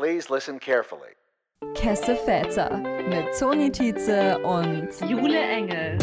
[0.00, 1.12] Please listen carefully.
[1.74, 2.78] Kesse Väter
[3.10, 5.98] mit Toni Tietze und Jule Engel.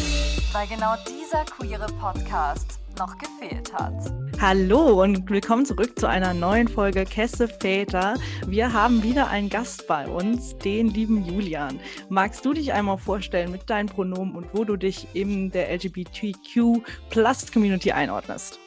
[0.52, 3.96] Weil genau dieser queere Podcast noch gefehlt hat.
[4.40, 8.14] Hallo und willkommen zurück zu einer neuen Folge Kesse Väter.
[8.46, 11.80] Wir haben wieder einen Gast bei uns, den lieben Julian.
[12.08, 16.84] Magst du dich einmal vorstellen mit deinen Pronomen und wo du dich in der LGBTQ
[17.10, 18.60] Plus Community einordnest?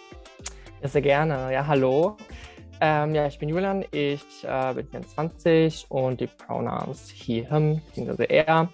[0.83, 1.53] Ja, sehr gerne.
[1.53, 2.17] Ja, hallo.
[2.83, 8.25] Ähm, ja, ich bin Julian, ich äh, bin 24 und die Pronouns he, him, bzw.
[8.25, 8.73] er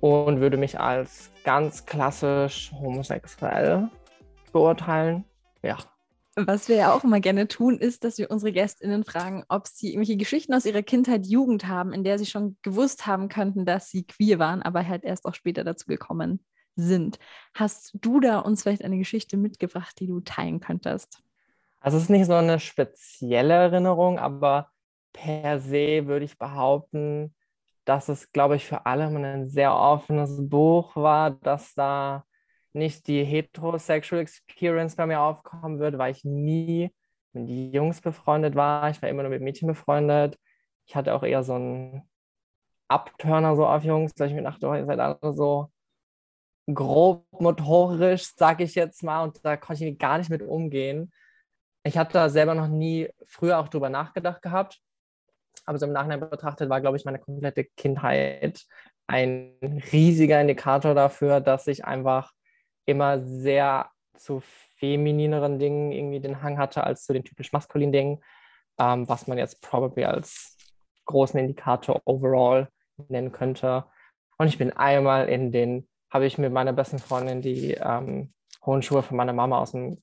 [0.00, 3.90] und würde mich als ganz klassisch homosexuell
[4.52, 5.24] beurteilen.
[5.62, 5.76] Ja.
[6.34, 9.88] Was wir ja auch immer gerne tun, ist, dass wir unsere GästInnen fragen, ob sie
[9.88, 13.90] irgendwelche Geschichten aus ihrer Kindheit, Jugend haben, in der sie schon gewusst haben könnten, dass
[13.90, 16.42] sie queer waren, aber halt erst auch später dazu gekommen
[16.74, 17.18] sind.
[17.52, 21.22] Hast du da uns vielleicht eine Geschichte mitgebracht, die du teilen könntest?
[21.82, 24.70] Also es ist nicht so eine spezielle Erinnerung, aber
[25.12, 27.34] per se würde ich behaupten,
[27.84, 32.24] dass es, glaube ich, für alle ein sehr offenes Buch war, dass da
[32.72, 36.94] nicht die heterosexual Experience bei mir aufkommen wird, weil ich nie
[37.32, 38.88] mit Jungs befreundet war.
[38.90, 40.38] Ich war immer nur mit Mädchen befreundet.
[40.86, 42.08] Ich hatte auch eher so einen
[42.88, 45.72] Abturner so auf Jungs, dass ich mir dachte, oh, ihr seid alle so
[46.72, 51.12] grob motorisch, sag ich jetzt mal, und da konnte ich gar nicht mit umgehen
[51.84, 54.80] ich hatte da selber noch nie früher auch drüber nachgedacht gehabt.
[55.64, 58.64] Aber so im Nachhinein betrachtet war, glaube ich, meine komplette Kindheit
[59.06, 59.56] ein
[59.92, 62.32] riesiger Indikator dafür, dass ich einfach
[62.86, 64.42] immer sehr zu
[64.76, 68.24] feminineren Dingen irgendwie den Hang hatte als zu den typisch maskulinen Dingen,
[68.78, 70.56] ähm, was man jetzt probably als
[71.06, 72.68] großen Indikator overall
[73.08, 73.84] nennen könnte.
[74.38, 78.32] Und ich bin einmal in den, habe ich mit meiner besten Freundin die ähm,
[78.64, 80.02] hohen Schuhe von meiner Mama aus dem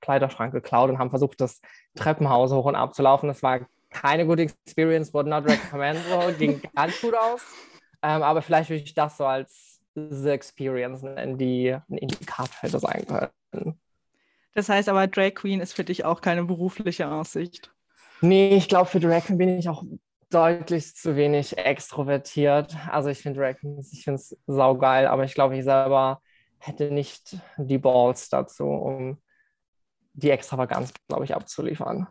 [0.00, 1.60] Kleiderschrank geklaut und haben versucht, das
[1.94, 3.28] Treppenhaus hoch und ab zu laufen.
[3.28, 7.42] Das war keine gute Experience, would not recommend, so, ging ganz gut aus.
[8.02, 12.78] Ähm, aber vielleicht würde ich das so als The Experience nennen, die ein Indikator hätte
[12.78, 13.04] sein
[13.52, 13.78] können.
[14.54, 17.72] Das heißt aber, Drag Queen ist für dich auch keine berufliche Aussicht.
[18.20, 19.82] Nee, ich glaube, für Drag Queen bin ich auch
[20.30, 22.76] deutlich zu wenig extrovertiert.
[22.90, 26.20] Also ich finde Drag Queen, ich finde es saugeil, aber ich glaube, ich selber
[26.58, 29.18] hätte nicht die Balls dazu, um
[30.12, 32.08] die Extravaganz, glaube ich, abzuliefern.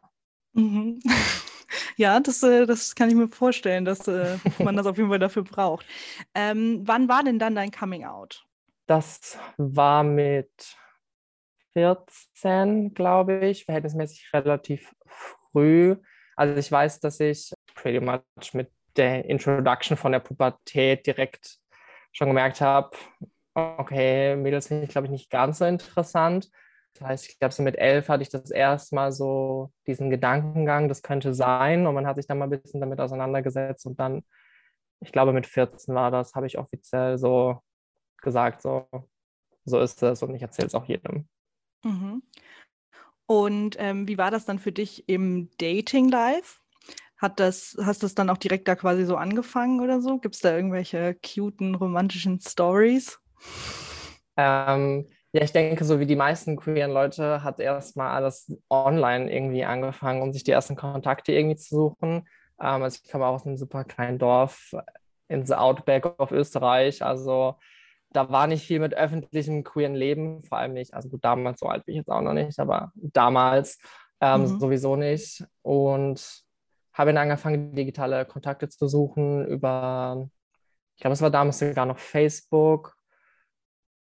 [0.53, 0.99] Mhm.
[1.97, 5.19] Ja, das, äh, das kann ich mir vorstellen, dass äh, man das auf jeden Fall
[5.19, 5.85] dafür braucht.
[6.33, 8.45] Ähm, wann war denn dann dein Coming Out?
[8.87, 10.49] Das war mit
[11.73, 15.95] 14, glaube ich, verhältnismäßig relativ früh.
[16.35, 21.59] Also ich weiß, dass ich pretty much mit der Introduction von der Pubertät direkt
[22.11, 22.97] schon gemerkt habe,
[23.53, 26.49] okay, Mädels finde ich, glaube ich, nicht ganz so interessant.
[26.94, 30.89] Das heißt, ich glaube, so mit elf hatte ich das erste Mal so diesen Gedankengang,
[30.89, 31.88] das könnte sein.
[31.88, 33.85] Und man hat sich dann mal ein bisschen damit auseinandergesetzt.
[33.85, 34.23] Und dann,
[34.99, 37.61] ich glaube, mit 14 war das, habe ich offiziell so
[38.22, 38.88] gesagt, so,
[39.66, 40.23] so ist es.
[40.23, 41.28] Und ich erzähle es auch jedem.
[41.83, 42.23] Mhm.
[43.25, 46.59] Und ähm, wie war das dann für dich im Dating Life?
[47.17, 50.17] Hat das, hast du es dann auch direkt da quasi so angefangen oder so?
[50.17, 53.19] Gibt es da irgendwelche cuten, romantischen Stories?
[54.35, 59.63] Ähm, ja, ich denke, so wie die meisten queeren Leute hat erstmal alles online irgendwie
[59.63, 62.28] angefangen, um sich die ersten Kontakte irgendwie zu suchen.
[62.59, 64.73] Ähm, also ich komme auch aus einem super kleinen Dorf
[65.28, 67.03] in the Outback of Österreich.
[67.03, 67.56] Also
[68.12, 71.67] da war nicht viel mit öffentlichem queeren Leben, vor allem nicht, also gut, damals so
[71.67, 73.79] alt bin ich jetzt auch noch nicht, aber damals
[74.22, 74.59] ähm, mhm.
[74.59, 75.46] sowieso nicht.
[75.61, 76.44] Und
[76.94, 80.28] habe dann angefangen, digitale Kontakte zu suchen über,
[80.96, 82.98] ich glaube, es war damals sogar noch Facebook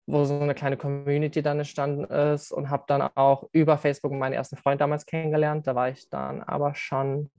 [0.09, 4.33] wo so eine kleine Community dann entstanden ist und habe dann auch über Facebook meinen
[4.33, 5.67] ersten Freund damals kennengelernt.
[5.67, 7.31] Da war ich dann aber schon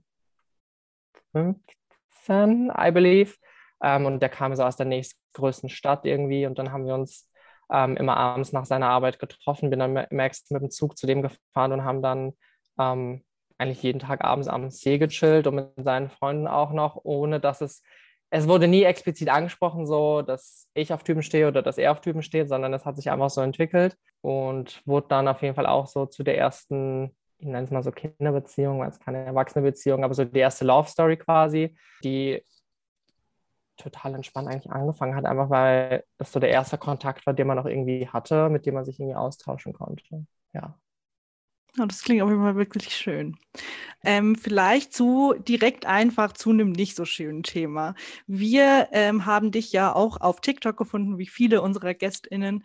[1.32, 3.34] 15, I believe.
[3.82, 7.28] Ähm, und der kam so aus der nächstgrößten Stadt irgendwie und dann haben wir uns
[7.72, 11.22] ähm, immer abends nach seiner Arbeit getroffen, bin dann extra mit dem Zug zu dem
[11.22, 12.34] gefahren und haben dann
[12.78, 13.24] ähm,
[13.58, 17.62] eigentlich jeden Tag abends am See gechillt und mit seinen Freunden auch noch, ohne dass
[17.62, 17.82] es
[18.30, 22.00] es wurde nie explizit angesprochen, so dass ich auf Typen stehe oder dass er auf
[22.00, 25.66] Typen steht, sondern es hat sich einfach so entwickelt und wurde dann auf jeden Fall
[25.66, 29.64] auch so zu der ersten, ich nenne es mal so Kinderbeziehung, weil es keine erwachsene
[29.64, 32.44] Beziehung, aber so die erste Love Story quasi, die
[33.76, 37.58] total entspannt eigentlich angefangen hat, einfach weil das so der erste Kontakt war, den man
[37.58, 40.26] auch irgendwie hatte, mit dem man sich irgendwie austauschen konnte.
[40.52, 40.78] Ja.
[41.78, 43.36] Oh, das klingt auf jeden Fall wirklich schön.
[44.04, 47.94] Ähm, vielleicht zu direkt einfach zu einem nicht so schönen Thema.
[48.26, 52.64] Wir ähm, haben dich ja auch auf TikTok gefunden, wie viele unserer GästInnen,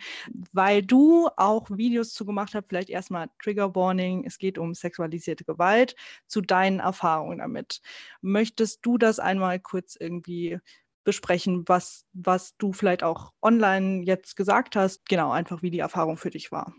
[0.54, 2.66] weil du auch Videos zu gemacht hast.
[2.69, 5.96] Vielleicht erstmal Trigger Warning: Es geht um sexualisierte Gewalt,
[6.28, 7.81] zu deinen Erfahrungen damit.
[8.22, 10.60] Möchtest du das einmal kurz irgendwie
[11.04, 15.08] besprechen, was, was du vielleicht auch online jetzt gesagt hast?
[15.10, 16.74] Genau, einfach wie die Erfahrung für dich war.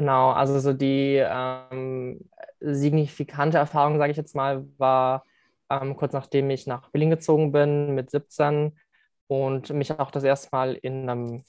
[0.00, 2.30] Genau, also so die ähm,
[2.60, 5.26] signifikante Erfahrung, sage ich jetzt mal, war
[5.68, 8.78] ähm, kurz nachdem ich nach Berlin gezogen bin mit 17
[9.26, 11.44] und mich auch das erste Mal in einem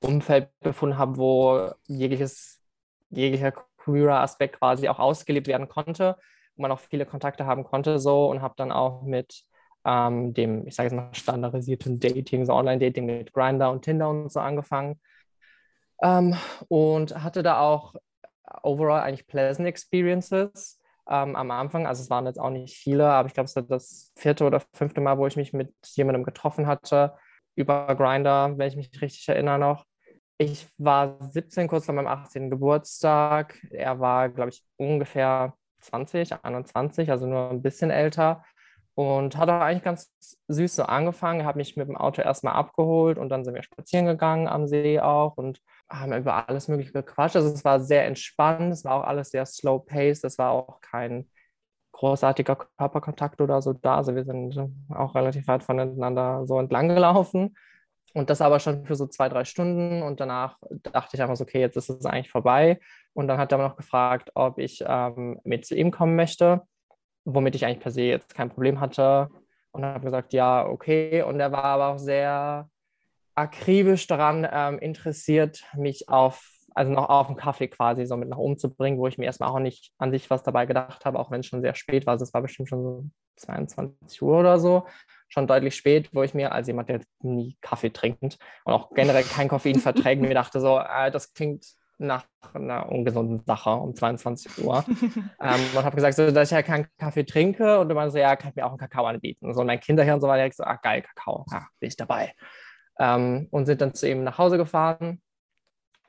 [0.00, 2.60] Umfeld befunden habe, wo jegliches,
[3.10, 6.16] jeglicher queerer Aspekt quasi auch ausgelebt werden konnte,
[6.54, 9.42] wo man auch viele Kontakte haben konnte so und habe dann auch mit
[9.84, 14.30] ähm, dem, ich sage jetzt mal, standardisierten Dating, so Online-Dating mit Grindr und Tinder und
[14.30, 15.00] so angefangen
[16.02, 16.34] ähm,
[16.68, 17.94] und hatte da auch
[18.62, 21.86] overall eigentlich pleasant experiences ähm, am Anfang.
[21.86, 24.62] Also es waren jetzt auch nicht viele, aber ich glaube, es war das vierte oder
[24.74, 27.14] fünfte Mal, wo ich mich mit jemandem getroffen hatte
[27.54, 29.84] über Grinder, wenn ich mich richtig erinnere noch.
[30.38, 32.48] Ich war 17, kurz vor meinem 18.
[32.48, 33.60] Geburtstag.
[33.70, 38.44] Er war, glaube ich, ungefähr 20, 21, also nur ein bisschen älter.
[39.00, 40.12] Und hat auch eigentlich ganz
[40.48, 41.40] süß so angefangen.
[41.40, 44.66] Er hat mich mit dem Auto erstmal abgeholt und dann sind wir spazieren gegangen am
[44.66, 47.34] See auch und haben über alles Mögliche gequatscht.
[47.34, 50.82] Also es war sehr entspannt, es war auch alles sehr slow paced, es war auch
[50.82, 51.30] kein
[51.92, 53.96] großartiger Körperkontakt oder so da.
[53.96, 54.54] Also wir sind
[54.90, 57.56] auch relativ weit voneinander so entlang gelaufen.
[58.12, 60.02] Und das aber schon für so zwei, drei Stunden.
[60.02, 60.58] Und danach
[60.92, 62.78] dachte ich einfach so, okay, jetzt ist es eigentlich vorbei.
[63.14, 66.60] Und dann hat er noch gefragt, ob ich ähm, mit zu ihm kommen möchte
[67.24, 69.28] womit ich eigentlich per se jetzt kein Problem hatte.
[69.72, 71.22] Und habe gesagt, ja, okay.
[71.22, 72.68] Und er war aber auch sehr
[73.34, 78.36] akribisch daran ähm, interessiert, mich auf, also noch auf den Kaffee quasi so mit nach
[78.36, 81.18] oben zu bringen, wo ich mir erstmal auch nicht an sich was dabei gedacht habe,
[81.18, 82.12] auch wenn es schon sehr spät war.
[82.12, 83.04] Also es war bestimmt schon so
[83.36, 84.86] 22 Uhr oder so,
[85.28, 89.24] schon deutlich spät, wo ich mir als jemand, der nie Kaffee trinkt und auch generell
[89.24, 91.64] kein Koffein verträgt, mir dachte so, äh, das klingt
[92.00, 92.24] nach
[92.54, 94.84] einer ungesunden Sache um 22 Uhr.
[95.40, 97.78] ähm, und habe gesagt, so, dass ich ja keinen Kaffee trinke.
[97.78, 99.52] Und du meinst so, ja, kann ich mir auch einen Kakao anbieten.
[99.52, 102.34] So, und mein Kinderhirn so war direkt so, ah, geil, Kakao, ja, bin ich dabei.
[102.98, 105.20] Ähm, und sind dann zu ihm nach Hause gefahren.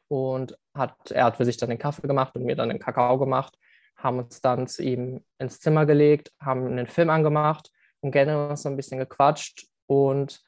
[0.08, 3.20] Und hat, er hat für sich dann den Kaffee gemacht und mir dann den Kakao
[3.20, 3.58] gemacht.
[3.98, 8.70] Haben uns dann zu ihm ins Zimmer gelegt, haben einen Film angemacht und generell so
[8.70, 9.68] ein bisschen gequatscht.
[9.88, 10.42] Und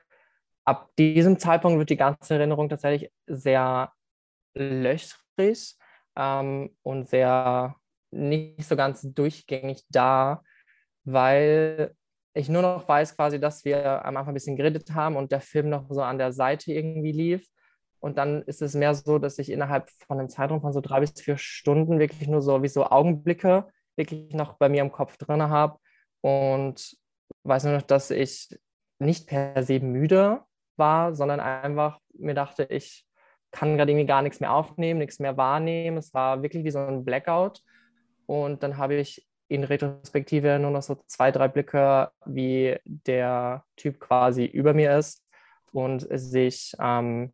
[0.64, 3.92] ab diesem Zeitpunkt wird die ganze Erinnerung tatsächlich sehr
[4.56, 5.76] löchrig frisch
[6.16, 7.76] ähm, und sehr
[8.12, 10.44] nicht so ganz durchgängig da,
[11.04, 11.96] weil
[12.34, 15.42] ich nur noch weiß quasi, dass wir am Anfang ein bisschen geredet haben und der
[15.42, 17.48] Film noch so an der Seite irgendwie lief.
[18.00, 21.00] Und dann ist es mehr so, dass ich innerhalb von einem Zeitraum von so drei
[21.00, 25.18] bis vier Stunden wirklich nur so wie so Augenblicke wirklich noch bei mir im Kopf
[25.18, 25.78] drin habe.
[26.22, 26.98] Und
[27.44, 28.50] weiß nur noch, dass ich
[29.00, 30.42] nicht per se müde
[30.76, 33.06] war, sondern einfach mir dachte, ich
[33.54, 35.98] kann gerade irgendwie gar nichts mehr aufnehmen, nichts mehr wahrnehmen.
[35.98, 37.62] Es war wirklich wie so ein Blackout.
[38.26, 44.00] Und dann habe ich in Retrospektive nur noch so zwei, drei Blicke, wie der Typ
[44.00, 45.24] quasi über mir ist
[45.72, 47.34] und sich ähm,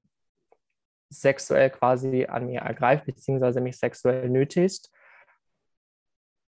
[1.09, 4.89] sexuell quasi an mir ergreift, beziehungsweise mich sexuell nötigt.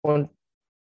[0.02, 0.31] Und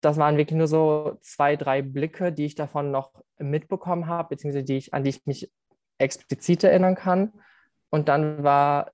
[0.01, 4.65] das waren wirklich nur so zwei, drei Blicke, die ich davon noch mitbekommen habe, beziehungsweise
[4.65, 5.53] die ich, an die ich mich
[5.99, 7.33] explizit erinnern kann.
[7.93, 8.91] Und dann war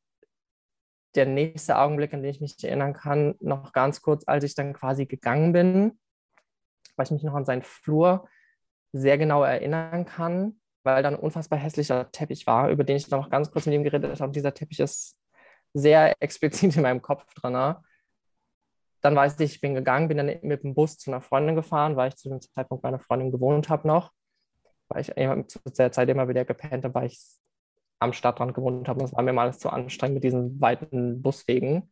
[1.14, 4.72] der nächste Augenblick, an den ich mich erinnern kann, noch ganz kurz, als ich dann
[4.72, 5.98] quasi gegangen bin,
[6.96, 8.28] weil ich mich noch an seinen Flur
[8.92, 13.30] sehr genau erinnern kann, weil dann ein unfassbar hässlicher Teppich war, über den ich noch
[13.30, 14.32] ganz kurz mit ihm geredet habe.
[14.32, 15.16] Dieser Teppich ist
[15.74, 17.52] sehr explizit in meinem Kopf drin.
[17.52, 17.80] Ne?
[19.00, 21.94] Dann weiß ich, ich bin gegangen, bin dann mit dem Bus zu einer Freundin gefahren,
[21.94, 24.10] weil ich zu dem Zeitpunkt bei einer Freundin gewohnt habe noch.
[24.88, 25.12] Weil ich
[25.46, 27.20] zu der Zeit immer wieder gepennt habe, weil ich
[27.98, 29.04] am Stadtrand gewohnt habe.
[29.04, 31.90] Es war mir mal alles zu anstrengend mit diesen weiten Buswegen.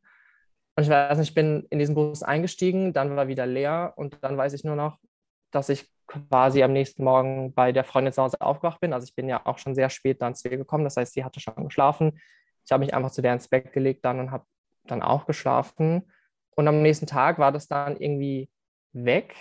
[0.76, 4.22] Und ich weiß nicht, ich bin in diesen Bus eingestiegen, dann war wieder leer und
[4.22, 4.98] dann weiß ich nur noch,
[5.50, 8.92] dass ich quasi am nächsten Morgen bei der Freundin zu Hause aufgewacht bin.
[8.92, 11.24] Also ich bin ja auch schon sehr spät dann zu ihr gekommen, das heißt, sie
[11.24, 12.20] hatte schon geschlafen.
[12.64, 14.44] Ich habe mich einfach zu der ins Bett gelegt dann und habe
[14.84, 16.12] dann auch geschlafen.
[16.50, 18.50] Und am nächsten Tag war das dann irgendwie
[18.92, 19.34] weg.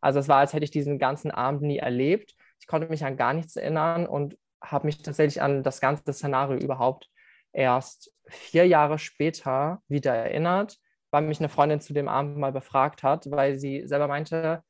[0.00, 2.34] Also es war, als hätte ich diesen ganzen Abend nie erlebt.
[2.60, 6.58] Ich konnte mich an gar nichts erinnern und habe mich tatsächlich an das ganze Szenario
[6.58, 7.08] überhaupt
[7.52, 10.78] erst vier Jahre später wieder erinnert,
[11.10, 14.62] weil mich eine Freundin zu dem Abend mal befragt hat, weil sie selber meinte,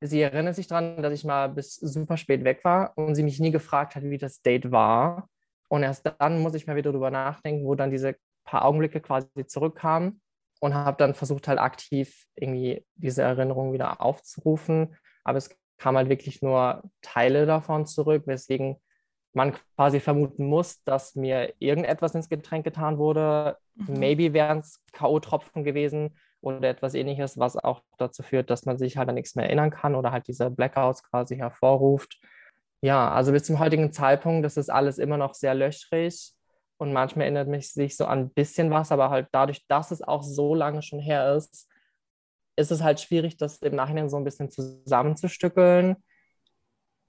[0.00, 3.40] sie erinnert sich daran, dass ich mal bis super spät weg war und sie mich
[3.40, 5.28] nie gefragt hat, wie das Date war.
[5.68, 9.28] Und erst dann muss ich mal wieder darüber nachdenken, wo dann diese paar Augenblicke quasi
[9.46, 10.20] zurückkamen.
[10.60, 14.96] und habe dann versucht halt aktiv irgendwie diese Erinnerung wieder aufzurufen.
[15.24, 18.76] Aber es kam halt wirklich nur Teile davon zurück, weswegen
[19.32, 23.56] man quasi vermuten muss, dass mir irgendetwas ins Getränk getan wurde.
[23.74, 23.98] Mhm.
[23.98, 28.96] Maybe wären es K.O.-Tropfen gewesen oder etwas ähnliches, was auch dazu führt, dass man sich
[28.96, 32.18] halt an nichts mehr erinnern kann oder halt diese Blackouts quasi hervorruft.
[32.82, 36.32] Ja, also bis zum heutigen Zeitpunkt, das ist alles immer noch sehr löchrig
[36.78, 40.02] und manchmal erinnert mich sich so an ein bisschen was, aber halt dadurch, dass es
[40.02, 41.68] auch so lange schon her ist,
[42.56, 45.96] ist es halt schwierig, das im Nachhinein so ein bisschen zusammenzustückeln.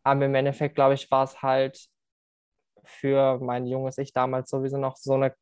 [0.03, 1.87] Aber im Endeffekt, glaube ich, war es halt
[2.83, 5.33] für mein junges Ich damals sowieso noch so eine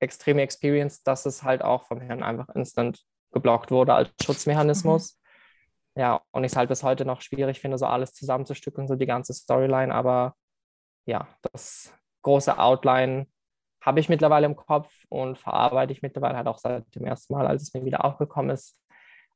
[0.00, 5.14] extreme Experience, dass es halt auch vom Herrn einfach instant geblockt wurde als Schutzmechanismus.
[5.14, 6.00] Mhm.
[6.00, 9.06] Ja, und ich es halt bis heute noch schwierig finde, so alles zusammenzustückeln, so die
[9.06, 9.94] ganze Storyline.
[9.94, 10.34] Aber
[11.06, 13.26] ja, das große Outline
[13.80, 17.46] habe ich mittlerweile im Kopf und verarbeite ich mittlerweile halt auch seit dem ersten Mal,
[17.46, 18.78] als es mir wieder aufgekommen ist,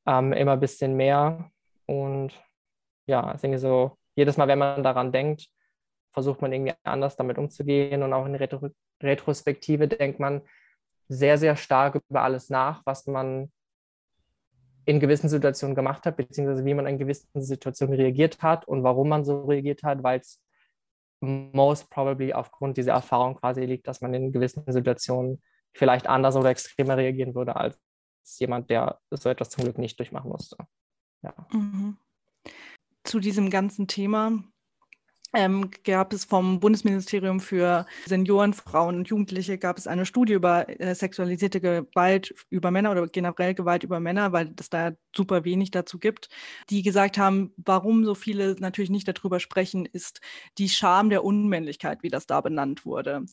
[0.06, 1.50] ähm, immer ein bisschen mehr.
[1.86, 2.32] Und
[3.06, 5.48] ja, ich denke so, jedes Mal, wenn man daran denkt,
[6.10, 8.02] versucht man irgendwie anders damit umzugehen.
[8.02, 8.70] Und auch in Retro
[9.02, 10.42] Retrospektive denkt man
[11.08, 13.50] sehr, sehr stark über alles nach, was man
[14.84, 19.08] in gewissen Situationen gemacht hat, beziehungsweise wie man in gewissen Situationen reagiert hat und warum
[19.08, 20.42] man so reagiert hat, weil es
[21.20, 25.42] most probably aufgrund dieser Erfahrung quasi liegt, dass man in gewissen Situationen
[25.74, 27.78] vielleicht anders oder extremer reagieren würde als
[28.38, 30.56] jemand, der so etwas zum Glück nicht durchmachen musste.
[31.22, 31.34] Ja.
[31.52, 31.98] Mhm.
[33.04, 34.42] Zu diesem ganzen Thema
[35.34, 40.68] ähm, gab es vom Bundesministerium für Senioren, Frauen und Jugendliche gab es eine Studie über
[40.80, 45.70] äh, sexualisierte Gewalt über Männer oder generell Gewalt über Männer, weil es da super wenig
[45.70, 46.30] dazu gibt,
[46.70, 50.20] die gesagt haben, warum so viele natürlich nicht darüber sprechen, ist
[50.56, 53.26] die Scham der Unmännlichkeit, wie das da benannt wurde.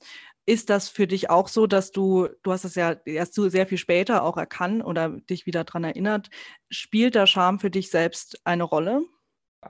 [0.46, 3.68] Ist das für dich auch so, dass du, du hast es ja erst so sehr
[3.68, 6.30] viel später auch erkannt oder dich wieder daran erinnert,
[6.70, 9.02] spielt da Scham für dich selbst eine Rolle?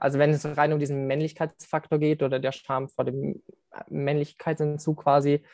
[0.00, 3.42] Also wenn es rein um diesen Männlichkeitsfaktor geht oder der Scham vor dem
[3.88, 5.44] Männlichkeitsentzug quasi,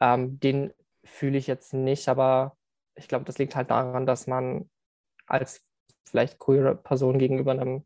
[0.00, 0.72] ähm, den
[1.04, 2.56] fühle ich jetzt nicht, aber
[2.94, 4.70] ich glaube, das liegt halt daran, dass man
[5.26, 5.62] als
[6.04, 7.84] vielleicht queere Person gegenüber einem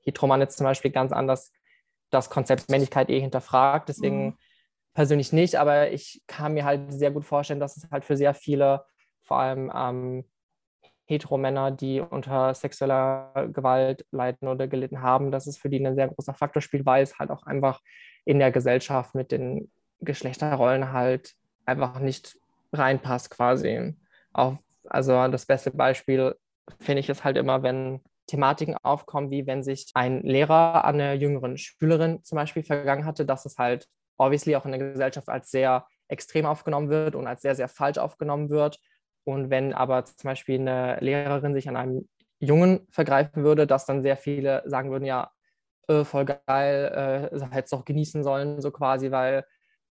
[0.00, 1.52] Heteroman jetzt zum Beispiel ganz anders
[2.10, 3.88] das Konzept Männlichkeit eh hinterfragt.
[3.88, 4.38] Deswegen mhm.
[4.94, 8.34] persönlich nicht, aber ich kann mir halt sehr gut vorstellen, dass es halt für sehr
[8.34, 8.84] viele,
[9.22, 10.24] vor allem ähm,
[11.06, 16.08] Heteromänner, die unter sexueller Gewalt leiden oder gelitten haben, dass es für die ein sehr
[16.08, 17.80] großer Faktor spielt, weil es halt auch einfach
[18.24, 21.34] in der Gesellschaft mit den Geschlechterrollen halt
[21.66, 22.36] einfach nicht
[22.72, 23.94] reinpasst quasi.
[24.32, 24.56] Auch,
[24.88, 26.34] also das beste Beispiel
[26.80, 31.14] finde ich es halt immer, wenn Thematiken aufkommen, wie wenn sich ein Lehrer an einer
[31.14, 35.50] jüngeren Schülerin zum Beispiel vergangen hatte, dass es halt obviously auch in der Gesellschaft als
[35.50, 38.78] sehr extrem aufgenommen wird und als sehr, sehr falsch aufgenommen wird
[39.24, 44.02] und wenn aber zum Beispiel eine Lehrerin sich an einem Jungen vergreifen würde, dass dann
[44.02, 45.30] sehr viele sagen würden, ja,
[45.88, 49.44] äh, voll geil, äh, hätte es doch genießen sollen, so quasi, weil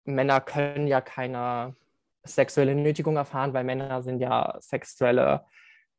[0.05, 1.77] Männer können ja keine
[2.25, 5.45] sexuelle Nötigung erfahren, weil Männer sind ja sexuelle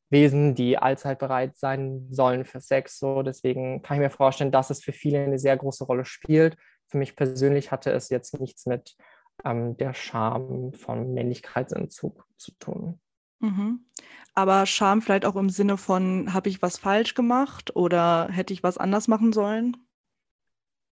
[0.09, 2.99] Wesen, die allzeit bereit sein sollen für Sex.
[2.99, 6.57] So, deswegen kann ich mir vorstellen, dass es für viele eine sehr große Rolle spielt.
[6.87, 8.97] Für mich persönlich hatte es jetzt nichts mit
[9.45, 12.99] ähm, der Scham von Männlichkeitsentzug zu tun.
[13.41, 13.85] Mhm.
[14.33, 18.63] Aber Scham vielleicht auch im Sinne von, habe ich was falsch gemacht oder hätte ich
[18.63, 19.75] was anders machen sollen?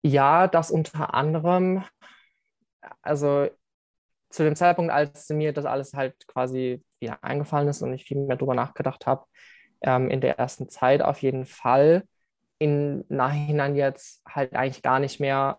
[0.03, 1.85] Ja, das unter anderem.
[3.03, 3.49] Also
[4.31, 8.19] zu dem Zeitpunkt, als mir das alles halt quasi wieder eingefallen ist und ich viel
[8.19, 9.27] mehr darüber nachgedacht habe,
[9.83, 12.05] ähm, in der ersten Zeit auf jeden Fall.
[12.59, 15.59] Im Nachhinein jetzt halt eigentlich gar nicht mehr,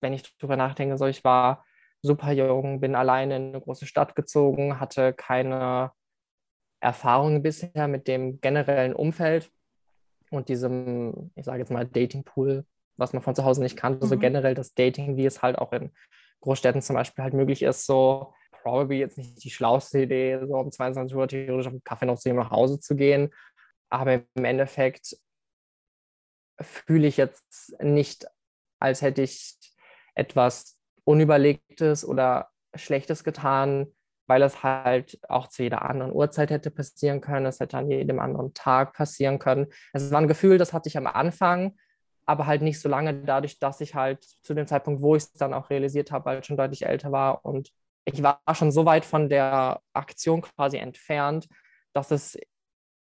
[0.00, 1.64] wenn ich darüber nachdenke, so ich war
[2.02, 5.92] super jung, bin alleine in eine große Stadt gezogen, hatte keine
[6.84, 9.50] Erfahrungen bisher mit dem generellen Umfeld
[10.30, 14.08] und diesem, ich sage jetzt mal, Datingpool, was man von zu Hause nicht kannte, mhm.
[14.10, 15.90] so generell das Dating, wie es halt auch in
[16.42, 20.70] Großstädten zum Beispiel halt möglich ist, so probably jetzt nicht die schlauste Idee, so um
[20.70, 23.32] 22 Uhr theoretisch auf den Kaffee noch zu ihm nach Hause zu gehen.
[23.88, 25.16] Aber im Endeffekt
[26.60, 28.26] fühle ich jetzt nicht,
[28.78, 29.56] als hätte ich
[30.14, 33.94] etwas Unüberlegtes oder Schlechtes getan,
[34.26, 37.46] weil es halt auch zu jeder anderen Uhrzeit hätte passieren können.
[37.46, 39.66] Es hätte an jedem anderen Tag passieren können.
[39.92, 41.76] Es war ein Gefühl, das hatte ich am Anfang,
[42.26, 45.32] aber halt nicht so lange dadurch, dass ich halt zu dem Zeitpunkt, wo ich es
[45.32, 47.70] dann auch realisiert habe, halt schon deutlich älter war und
[48.04, 51.48] ich war schon so weit von der Aktion quasi entfernt,
[51.92, 52.38] dass es,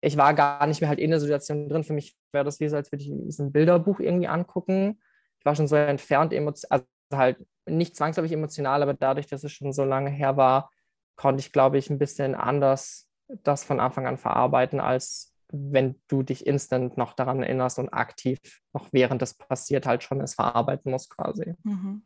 [0.01, 1.84] ich war gar nicht mehr halt in der Situation drin.
[1.84, 5.01] Für mich wäre das wie so, als würde ich ein Bilderbuch irgendwie angucken.
[5.39, 6.34] Ich war schon so entfernt,
[6.70, 10.70] also halt nicht zwangsläufig emotional, aber dadurch, dass es schon so lange her war,
[11.15, 13.08] konnte ich, glaube ich, ein bisschen anders
[13.43, 18.39] das von Anfang an verarbeiten, als wenn du dich instant noch daran erinnerst und aktiv
[18.74, 21.53] noch während das passiert halt schon es verarbeiten musst quasi.
[21.63, 22.03] Mhm.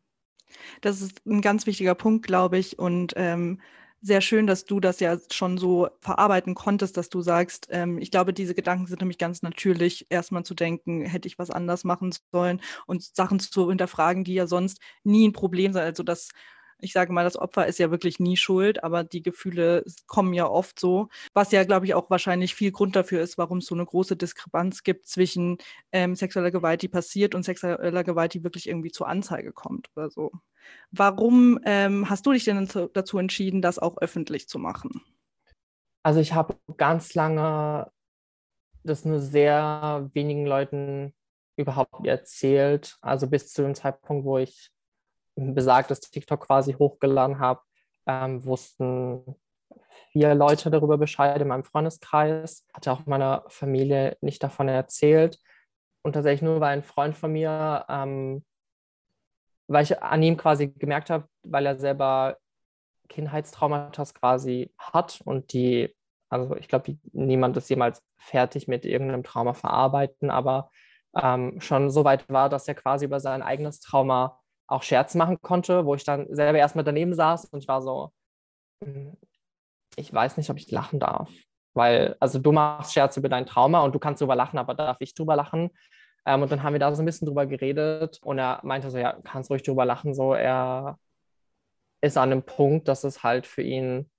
[0.82, 2.80] Das ist ein ganz wichtiger Punkt, glaube ich.
[2.80, 3.62] Und ähm,
[4.02, 8.12] sehr schön, dass du das ja schon so verarbeiten konntest, dass du sagst, ähm, ich
[8.12, 12.14] glaube, diese Gedanken sind nämlich ganz natürlich, erstmal zu denken, hätte ich was anders machen
[12.32, 15.82] sollen und Sachen zu hinterfragen, die ja sonst nie ein Problem sind.
[15.82, 16.30] Also das
[16.80, 20.48] ich sage mal, das Opfer ist ja wirklich nie schuld, aber die Gefühle kommen ja
[20.48, 23.76] oft so, was ja, glaube ich, auch wahrscheinlich viel Grund dafür ist, warum es so
[23.76, 25.58] eine große Diskrepanz gibt zwischen
[25.92, 30.10] ähm, sexueller Gewalt, die passiert, und sexueller Gewalt, die wirklich irgendwie zur Anzeige kommt oder
[30.10, 30.32] so.
[30.92, 35.02] Warum ähm, hast du dich denn dazu entschieden, das auch öffentlich zu machen?
[36.04, 37.92] Also ich habe ganz lange
[38.84, 41.14] das nur sehr wenigen Leuten
[41.58, 42.98] überhaupt erzählt.
[43.02, 44.72] Also bis zu dem Zeitpunkt, wo ich
[45.38, 47.62] besagtes TikTok quasi hochgeladen habe,
[48.06, 49.36] ähm, wussten
[50.12, 52.66] vier Leute darüber Bescheid in meinem Freundeskreis.
[52.74, 55.40] Hatte auch meiner Familie nicht davon erzählt.
[56.04, 58.46] Und tatsächlich nur, weil ein Freund von mir, ähm,
[59.68, 62.38] weil ich an ihm quasi gemerkt habe, weil er selber
[63.10, 65.94] Kindheitstraumata quasi hat und die,
[66.30, 70.72] also ich glaube, niemand ist jemals fertig mit irgendeinem Trauma verarbeiten, aber
[71.16, 75.42] ähm, schon so weit war, dass er quasi über sein eigenes Trauma auch Scherze machen
[75.42, 78.12] konnte, wo ich dann selber erstmal daneben saß und ich war so,
[78.84, 79.18] hm,
[79.96, 81.30] ich weiß nicht, ob ich lachen darf.
[81.74, 84.98] Weil, also du machst Scherze über dein Trauma und du kannst drüber lachen, aber darf
[85.00, 85.72] ich drüber lachen?
[86.26, 88.98] Ähm, und dann haben wir da so ein bisschen drüber geredet und er meinte so,
[88.98, 90.14] ja, kannst ruhig drüber lachen.
[90.14, 90.98] So, er
[92.02, 94.10] ist an einem Punkt, dass es halt für ihn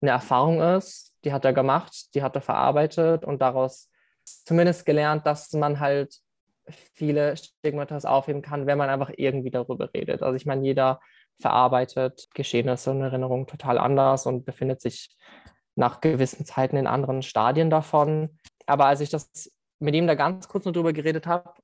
[0.00, 3.90] eine Erfahrung ist, die hat er gemacht, die hat er verarbeitet und daraus
[4.24, 6.16] zumindest gelernt, dass man halt
[6.94, 10.22] viele Stigmata aufheben kann, wenn man einfach irgendwie darüber redet.
[10.22, 11.00] Also ich meine, jeder
[11.40, 15.16] verarbeitet Geschehnisse und Erinnerungen total anders und befindet sich
[15.74, 18.38] nach gewissen Zeiten in anderen Stadien davon.
[18.66, 21.54] Aber als ich das mit ihm da ganz kurz nur drüber geredet habe,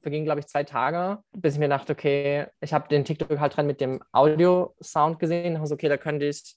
[0.00, 3.56] vergingen, glaube ich, zwei Tage, bis ich mir dachte, okay, ich habe den TikTok halt
[3.56, 5.56] dran mit dem Audio-Sound gesehen.
[5.56, 6.56] Also, okay, da könnte ich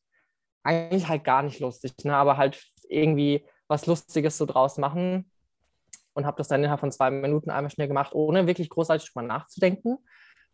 [0.64, 2.16] eigentlich halt gar nicht lustig, ne?
[2.16, 5.30] aber halt irgendwie was Lustiges so draus machen
[6.16, 9.22] und habe das dann innerhalb von zwei Minuten einmal schnell gemacht, ohne wirklich großartig drüber
[9.22, 9.98] nachzudenken.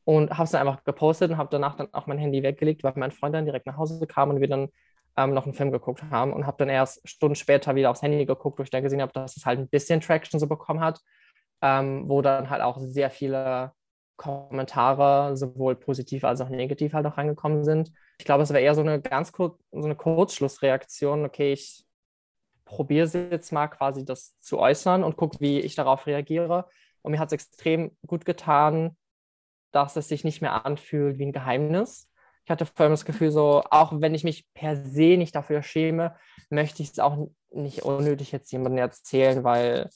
[0.04, 2.94] Und habe es dann einfach gepostet und habe danach dann auch mein Handy weggelegt, weil
[2.96, 4.70] mein Freund dann direkt nach Hause kam und wir dann
[5.16, 8.26] ähm, noch einen Film geguckt haben und habe dann erst Stunden später wieder aufs Handy
[8.26, 11.00] geguckt, wo ich dann gesehen habe, dass es halt ein bisschen Traction so bekommen hat,
[11.62, 13.74] ähm, wo dann halt auch sehr viele
[14.18, 17.92] Kommentare, sowohl positiv als auch negativ halt auch reingekommen sind.
[18.18, 21.26] Ich glaube, es war eher so eine ganz kurz, so eine Kurzschlussreaktion.
[21.26, 21.86] Okay, ich
[22.72, 26.68] probiere jetzt mal quasi das zu äußern und gucke, wie ich darauf reagiere.
[27.02, 28.96] Und mir hat es extrem gut getan,
[29.74, 32.10] dass es sich nicht mehr anfühlt wie ein Geheimnis.
[32.46, 35.62] Ich hatte vor allem das Gefühl, so, auch wenn ich mich per se nicht dafür
[35.64, 36.16] schäme,
[36.50, 39.90] möchte ich es auch nicht unnötig jetzt jemandem erzählen, weil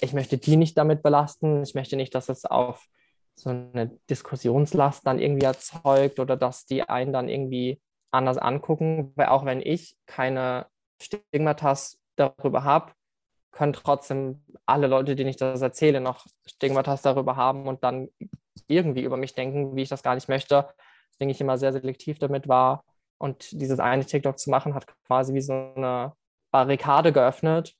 [0.00, 1.62] ich möchte die nicht damit belasten.
[1.62, 2.86] Ich möchte nicht, dass es auf
[3.34, 9.26] so eine Diskussionslast dann irgendwie erzeugt oder dass die einen dann irgendwie anders angucken, weil
[9.26, 10.66] auch wenn ich keine
[11.00, 12.92] Stigmatas darüber habe,
[13.52, 18.08] können trotzdem alle Leute, denen ich das erzähle, noch Stigmatas darüber haben und dann
[18.68, 20.68] irgendwie über mich denken, wie ich das gar nicht möchte.
[21.12, 22.84] Deswegen ich immer sehr selektiv damit war.
[23.18, 26.12] Und dieses eine TikTok zu machen, hat quasi wie so eine
[26.50, 27.74] Barrikade geöffnet,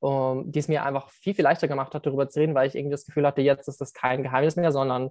[0.00, 2.74] um, die es mir einfach viel, viel leichter gemacht hat, darüber zu reden, weil ich
[2.74, 5.10] irgendwie das Gefühl hatte, jetzt ist das kein Geheimnis mehr, sondern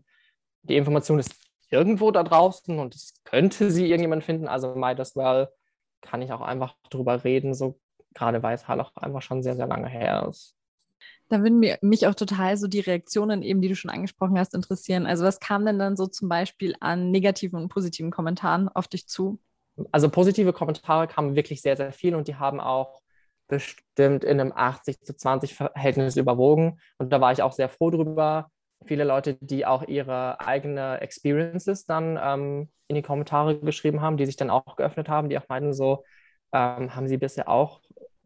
[0.63, 1.33] die Information ist
[1.69, 4.47] irgendwo da draußen und es könnte sie irgendjemand finden.
[4.47, 5.47] Also might as well
[6.01, 7.79] kann ich auch einfach drüber reden, so
[8.13, 10.55] gerade weil es halt auch einfach schon sehr, sehr lange her ist.
[11.29, 15.05] Da würden mich auch total so die Reaktionen eben, die du schon angesprochen hast, interessieren.
[15.05, 19.07] Also was kam denn dann so zum Beispiel an negativen und positiven Kommentaren auf dich
[19.07, 19.39] zu?
[19.93, 23.01] Also positive Kommentare kamen wirklich sehr, sehr viel und die haben auch
[23.47, 26.79] bestimmt in einem 80 zu 20 Verhältnis überwogen.
[26.97, 28.49] Und da war ich auch sehr froh drüber.
[28.85, 34.25] Viele Leute, die auch ihre eigene Experiences dann ähm, in die Kommentare geschrieben haben, die
[34.25, 36.03] sich dann auch geöffnet haben, die auch meinten so,
[36.53, 37.81] ähm, haben sie bisher auch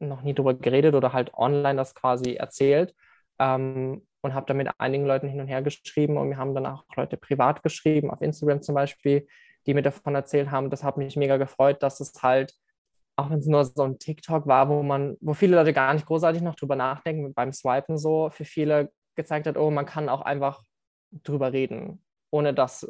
[0.07, 2.93] noch nie darüber geredet oder halt online das quasi erzählt.
[3.39, 6.65] Ähm, und habe dann mit einigen Leuten hin und her geschrieben und wir haben dann
[6.65, 9.27] auch Leute privat geschrieben, auf Instagram zum Beispiel,
[9.65, 10.69] die mir davon erzählt haben.
[10.69, 12.53] Das hat mich mega gefreut, dass es halt,
[13.15, 16.07] auch wenn es nur so ein TikTok war, wo man, wo viele Leute gar nicht
[16.07, 20.21] großartig noch drüber nachdenken, beim Swipen so, für viele gezeigt hat, oh, man kann auch
[20.21, 20.63] einfach
[21.11, 22.87] drüber reden, ohne dass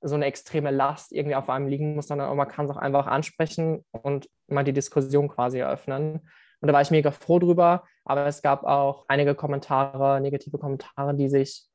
[0.00, 3.06] so eine extreme Last irgendwie auf einem liegen muss, sondern man kann es auch einfach
[3.08, 6.28] ansprechen und mal die Diskussion quasi eröffnen.
[6.60, 7.84] Und da war ich mega froh drüber.
[8.04, 11.68] Aber es gab auch einige Kommentare, negative Kommentare, die sich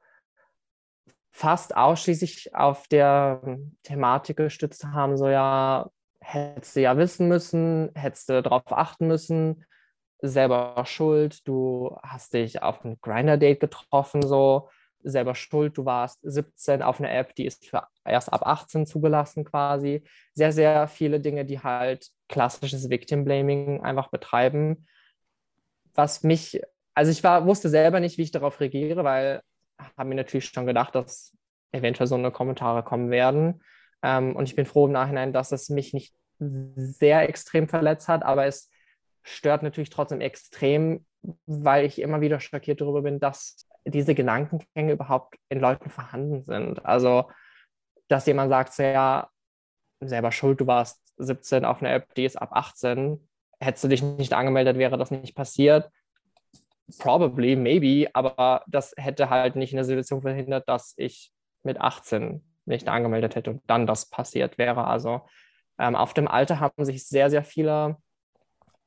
[1.32, 3.41] fast ausschließlich auf der
[3.82, 5.89] Thematik gestützt haben, so ja,
[6.22, 9.65] hättest du ja wissen müssen, hättest du darauf achten müssen,
[10.19, 14.69] selber schuld, du hast dich auf ein Grinder-Date getroffen, so
[15.04, 19.43] selber schuld, du warst 17 auf einer App, die ist für erst ab 18 zugelassen
[19.43, 20.04] quasi.
[20.34, 24.88] Sehr, sehr viele Dinge, die halt klassisches Victim-Blaming einfach betreiben.
[25.93, 26.62] Was mich,
[26.96, 29.41] also ich war, wusste selber nicht, wie ich darauf reagiere, weil
[29.98, 31.38] habe mir natürlich schon gedacht, dass
[31.72, 33.62] eventuell so eine Kommentare kommen werden.
[34.02, 38.24] Ähm, und ich bin froh im Nachhinein, dass es mich nicht sehr extrem verletzt hat,
[38.24, 38.72] aber es
[39.22, 41.06] stört natürlich trotzdem extrem,
[41.46, 46.84] weil ich immer wieder schockiert darüber bin, dass diese Gedankengänge überhaupt in Leuten vorhanden sind.
[46.84, 47.30] Also,
[48.08, 49.30] dass jemand sagt, so, ja,
[50.02, 53.20] selber schuld, du warst 17 auf einer App, die ist ab 18,
[53.60, 55.90] hättest du dich nicht angemeldet, wäre das nicht passiert.
[57.00, 61.32] Probably, maybe, aber das hätte halt nicht in der Situation verhindert, dass ich
[61.64, 64.86] mit 18 nicht angemeldet hätte und dann das passiert wäre.
[64.86, 65.22] Also
[65.80, 67.98] ähm, auf dem Alter haben sich sehr, sehr viele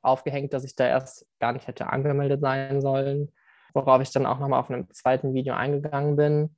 [0.01, 3.31] aufgehängt, dass ich da erst gar nicht hätte angemeldet sein sollen,
[3.73, 6.55] worauf ich dann auch nochmal auf einem zweiten Video eingegangen bin,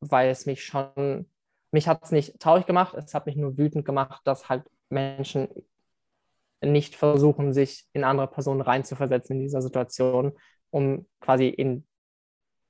[0.00, 1.30] weil es mich schon,
[1.72, 5.48] mich hat es nicht traurig gemacht, es hat mich nur wütend gemacht, dass halt Menschen
[6.62, 10.32] nicht versuchen, sich in andere Personen reinzuversetzen in dieser Situation,
[10.70, 11.86] um quasi in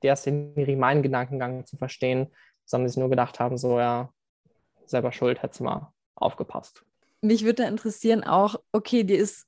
[0.02, 2.28] der Szenerie meinen Gedankengang zu verstehen,
[2.64, 4.12] sondern sich nur gedacht haben, so ja,
[4.86, 6.84] selber schuld, hätte mal aufgepasst.
[7.20, 9.46] Mich würde interessieren auch, okay, dir ist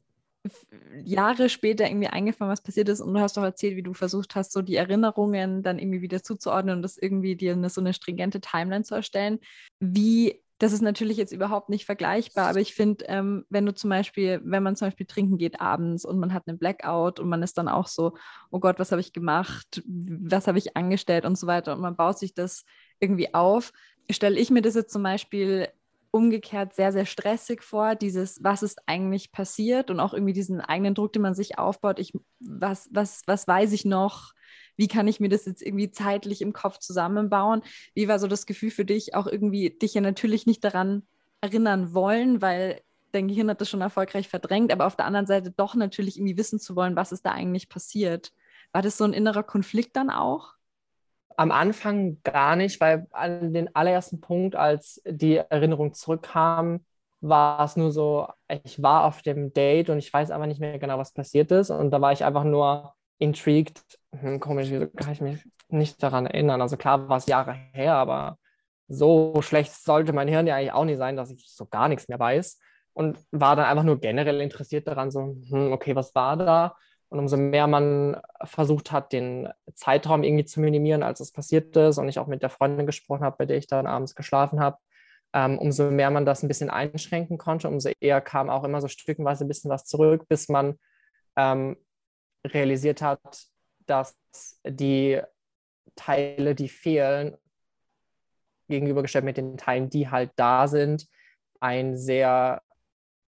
[1.04, 4.34] Jahre später irgendwie eingefallen, was passiert ist und du hast doch erzählt, wie du versucht
[4.34, 7.94] hast, so die Erinnerungen dann irgendwie wieder zuzuordnen und das irgendwie dir eine, so eine
[7.94, 9.38] stringente Timeline zu erstellen.
[9.78, 13.90] Wie, das ist natürlich jetzt überhaupt nicht vergleichbar, aber ich finde, ähm, wenn du zum
[13.90, 17.42] Beispiel, wenn man zum Beispiel trinken geht abends und man hat einen Blackout und man
[17.42, 18.16] ist dann auch so,
[18.52, 21.72] oh Gott, was habe ich gemacht, was habe ich angestellt und so weiter?
[21.72, 22.64] Und man baut sich das
[23.00, 23.72] irgendwie auf,
[24.08, 25.66] stelle ich mir das jetzt zum Beispiel
[26.12, 30.94] umgekehrt sehr, sehr stressig vor, dieses, was ist eigentlich passiert und auch irgendwie diesen eigenen
[30.94, 34.32] Druck, den man sich aufbaut, ich, was, was, was weiß ich noch,
[34.76, 37.62] wie kann ich mir das jetzt irgendwie zeitlich im Kopf zusammenbauen?
[37.94, 41.02] Wie war so das Gefühl für dich, auch irgendwie dich ja natürlich nicht daran
[41.40, 42.80] erinnern wollen, weil
[43.12, 46.36] dein Gehirn hat das schon erfolgreich verdrängt, aber auf der anderen Seite doch natürlich irgendwie
[46.36, 48.32] wissen zu wollen, was ist da eigentlich passiert.
[48.72, 50.54] War das so ein innerer Konflikt dann auch?
[51.36, 56.84] Am Anfang gar nicht, weil an den allerersten Punkt, als die Erinnerung zurückkam,
[57.20, 58.28] war es nur so,
[58.64, 61.70] ich war auf dem Date und ich weiß aber nicht mehr genau, was passiert ist.
[61.70, 63.80] Und da war ich einfach nur intrigued.
[64.18, 66.60] Hm, komisch, wieso kann ich mich nicht daran erinnern?
[66.60, 68.38] Also klar war es Jahre her, aber
[68.88, 72.08] so schlecht sollte mein Hirn ja eigentlich auch nicht sein, dass ich so gar nichts
[72.08, 72.58] mehr weiß.
[72.94, 76.76] Und war dann einfach nur generell interessiert daran, so, hm, okay, was war da?
[77.08, 81.98] Und umso mehr man versucht hat, den Zeitraum irgendwie zu minimieren, als es passiert ist,
[81.98, 84.78] und ich auch mit der Freundin gesprochen habe, bei der ich dann abends geschlafen habe,
[85.32, 88.88] ähm, umso mehr man das ein bisschen einschränken konnte, umso eher kam auch immer so
[88.88, 90.78] stückenweise ein bisschen was zurück, bis man
[91.36, 91.76] ähm,
[92.46, 93.46] realisiert hat,
[93.86, 94.16] dass
[94.64, 95.20] die
[95.96, 97.36] Teile, die fehlen,
[98.68, 101.06] gegenübergestellt mit den Teilen, die halt da sind,
[101.60, 102.62] ein sehr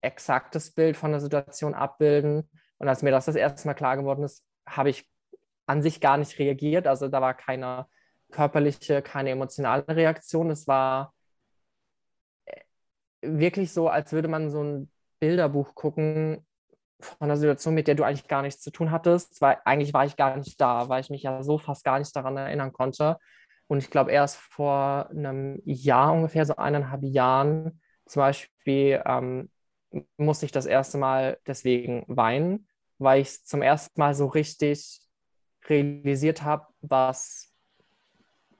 [0.02, 2.50] exaktes Bild von der Situation abbilden
[2.82, 5.08] und als mir das das erste Mal klar geworden ist, habe ich
[5.68, 6.88] an sich gar nicht reagiert.
[6.88, 7.88] Also da war keine
[8.32, 10.50] körperliche, keine emotionale Reaktion.
[10.50, 11.14] Es war
[12.46, 12.62] äh,
[13.22, 16.44] wirklich so, als würde man so ein Bilderbuch gucken
[17.06, 19.42] von einer Situation, mit der du eigentlich gar nichts zu tun hattest.
[19.42, 22.16] Weil eigentlich war ich gar nicht da, weil ich mich ja so fast gar nicht
[22.16, 23.18] daran erinnern konnte.
[23.68, 29.50] Und ich glaube, erst vor einem Jahr ungefähr, so eineinhalb Jahren, zum Beispiel, ähm,
[30.18, 32.68] musste ich das erste Mal deswegen weinen
[33.02, 35.02] weil ich zum ersten Mal so richtig
[35.68, 37.52] realisiert habe, was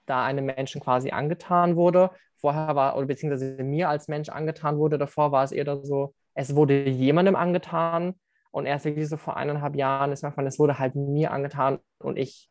[0.06, 2.10] da einem Menschen quasi angetan wurde.
[2.38, 6.56] Vorher war, oder beziehungsweise mir als Mensch angetan wurde, davor war es eher so, es
[6.56, 8.16] wurde jemandem angetan
[8.52, 11.80] und erst wirklich so vor eineinhalb Jahren ist mir von, es wurde halt mir angetan
[12.00, 12.50] und ich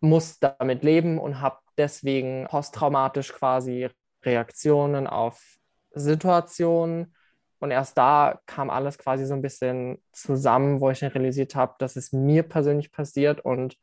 [0.00, 3.88] muss damit leben und habe deswegen posttraumatisch quasi
[4.24, 5.56] Reaktionen auf
[5.92, 7.14] Situationen.
[7.58, 11.74] Und erst da kam alles quasi so ein bisschen zusammen, wo ich dann realisiert habe,
[11.78, 13.76] dass es mir persönlich passiert und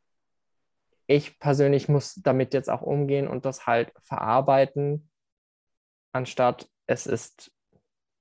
[1.06, 5.10] ich persönlich muss damit jetzt auch umgehen und das halt verarbeiten,
[6.12, 7.52] anstatt es ist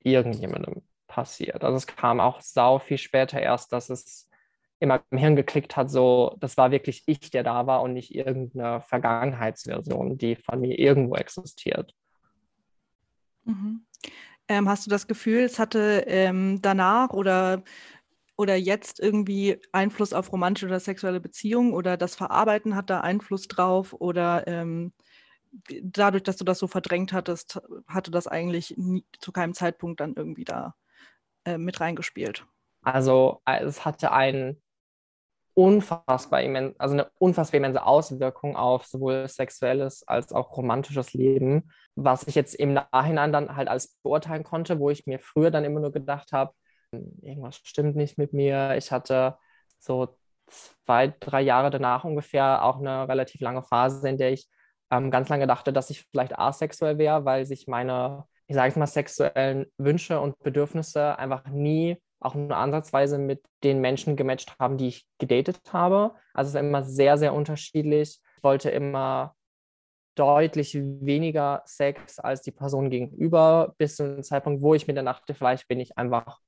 [0.05, 0.83] irgendjemandem
[1.17, 1.65] passiert.
[1.65, 4.29] Also es kam auch sau viel später erst, dass es
[4.81, 8.15] immer im Hirn geklickt hat, so, das war wirklich ich, der da war und nicht
[8.15, 11.95] irgendeine Vergangenheitsversion, die von mir irgendwo existiert.
[13.45, 13.87] Mhm.
[14.49, 17.65] Ähm, hast du das Gefühl, es hatte ähm, danach oder,
[18.37, 23.49] oder jetzt irgendwie Einfluss auf romantische oder sexuelle Beziehungen oder das Verarbeiten hat da Einfluss
[23.49, 24.93] drauf oder ähm,
[25.83, 30.13] dadurch, dass du das so verdrängt hattest, hatte das eigentlich nie, zu keinem Zeitpunkt dann
[30.15, 30.75] irgendwie da
[31.47, 32.45] äh, mit reingespielt.
[32.83, 34.63] Also äh, es hatte einen
[35.55, 42.25] unfassbar immen, also eine unfassbar immense Auswirkung auf sowohl sexuelles als auch romantisches Leben, was
[42.27, 45.81] ich jetzt im Nachhinein dann halt alles beurteilen konnte, wo ich mir früher dann immer
[45.81, 46.53] nur gedacht habe,
[46.93, 48.77] hm, irgendwas stimmt nicht mit mir.
[48.77, 49.39] Ich hatte
[49.79, 54.49] so zwei, drei Jahre danach ungefähr auch eine relativ lange Phase, in der ich
[54.91, 58.77] ähm, ganz lange dachte, dass ich vielleicht asexuell wäre, weil sich meine, ich sage es
[58.77, 64.79] mal, sexuellen Wünsche und Bedürfnisse einfach nie auch nur ansatzweise mit den Menschen gematcht haben,
[64.79, 66.15] die ich gedatet habe.
[66.33, 68.21] Also es war immer sehr, sehr unterschiedlich.
[68.37, 69.35] Ich wollte immer
[70.17, 75.05] deutlich weniger Sex als die Person gegenüber, bis zu einem Zeitpunkt, wo ich mir dann
[75.05, 76.41] dachte, vielleicht bin ich einfach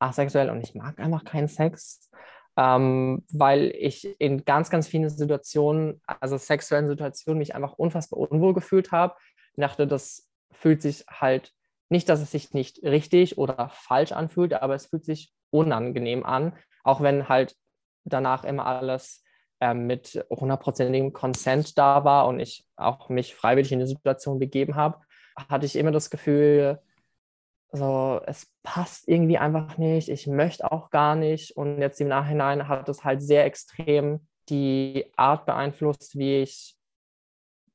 [0.00, 2.08] asexuell und ich mag einfach keinen Sex,
[2.56, 8.54] ähm, weil ich in ganz, ganz vielen Situationen, also sexuellen Situationen, mich einfach unfassbar unwohl
[8.54, 9.16] gefühlt habe.
[9.56, 11.52] Ich dachte, das fühlt sich halt
[11.88, 16.56] nicht, dass es sich nicht richtig oder falsch anfühlt, aber es fühlt sich unangenehm an,
[16.84, 17.56] auch wenn halt
[18.04, 19.22] danach immer alles
[19.60, 24.76] ähm, mit hundertprozentigem Consent da war und ich auch mich freiwillig in die Situation begeben
[24.76, 25.00] habe,
[25.48, 26.80] hatte ich immer das Gefühl,
[27.70, 31.56] so, es passt irgendwie einfach nicht, ich möchte auch gar nicht.
[31.56, 36.76] Und jetzt im Nachhinein hat es halt sehr extrem die Art beeinflusst, wie ich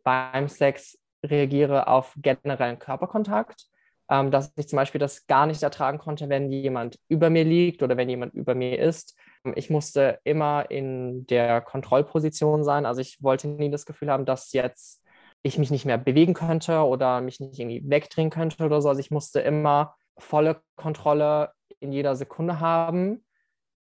[0.04, 3.68] beim Sex reagiere auf generellen Körperkontakt
[4.10, 7.82] ähm, dass ich zum Beispiel das gar nicht ertragen konnte, wenn jemand über mir liegt
[7.84, 9.18] oder wenn jemand über mir ist.
[9.56, 12.86] Ich musste immer in der Kontrollposition sein.
[12.86, 15.04] Also ich wollte nie das Gefühl haben, dass jetzt
[15.42, 18.90] ich mich nicht mehr bewegen könnte oder mich nicht irgendwie wegdrehen könnte oder so.
[18.90, 23.26] Also ich musste immer volle Kontrolle in jeder Sekunde haben,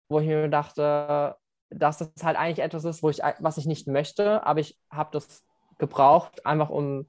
[0.10, 1.36] wo ich mir dachte,
[1.70, 5.10] dass das halt eigentlich etwas ist, wo ich, was ich nicht möchte, aber ich habe
[5.14, 5.46] das
[5.78, 7.08] gebraucht, einfach um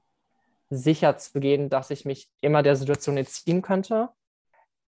[0.69, 4.09] sicher zu gehen, dass ich mich immer der Situation entziehen könnte.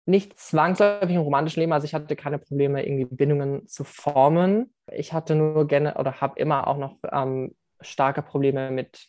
[0.05, 4.73] Nicht zwangsläufig im romantischen Leben, also ich hatte keine Probleme, irgendwie Bindungen zu formen.
[4.91, 9.07] Ich hatte nur gerne oder habe immer auch noch ähm, starke Probleme mit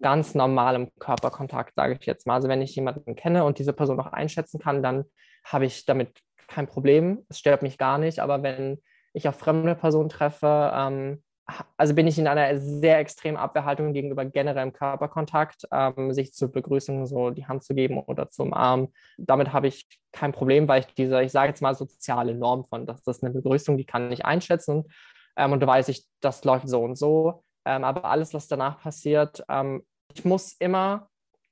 [0.00, 2.34] ganz normalem Körperkontakt, sage ich jetzt mal.
[2.34, 5.04] Also wenn ich jemanden kenne und diese Person noch einschätzen kann, dann
[5.44, 6.18] habe ich damit
[6.48, 7.24] kein Problem.
[7.28, 8.18] Es stört mich gar nicht.
[8.18, 11.22] Aber wenn ich auf fremde Personen treffe, ähm,
[11.76, 17.06] also bin ich in einer sehr extremen Abwehrhaltung gegenüber generellem Körperkontakt, ähm, sich zur Begrüßung
[17.06, 18.92] so die Hand zu geben oder zum Arm.
[19.16, 22.86] Damit habe ich kein Problem, weil ich diese, ich sage jetzt mal, soziale Norm von,
[22.86, 24.84] das eine Begrüßung, die kann ich einschätzen.
[25.36, 27.44] Ähm, und da weiß ich, das läuft so und so.
[27.64, 31.08] Ähm, aber alles, was danach passiert, ähm, ich muss immer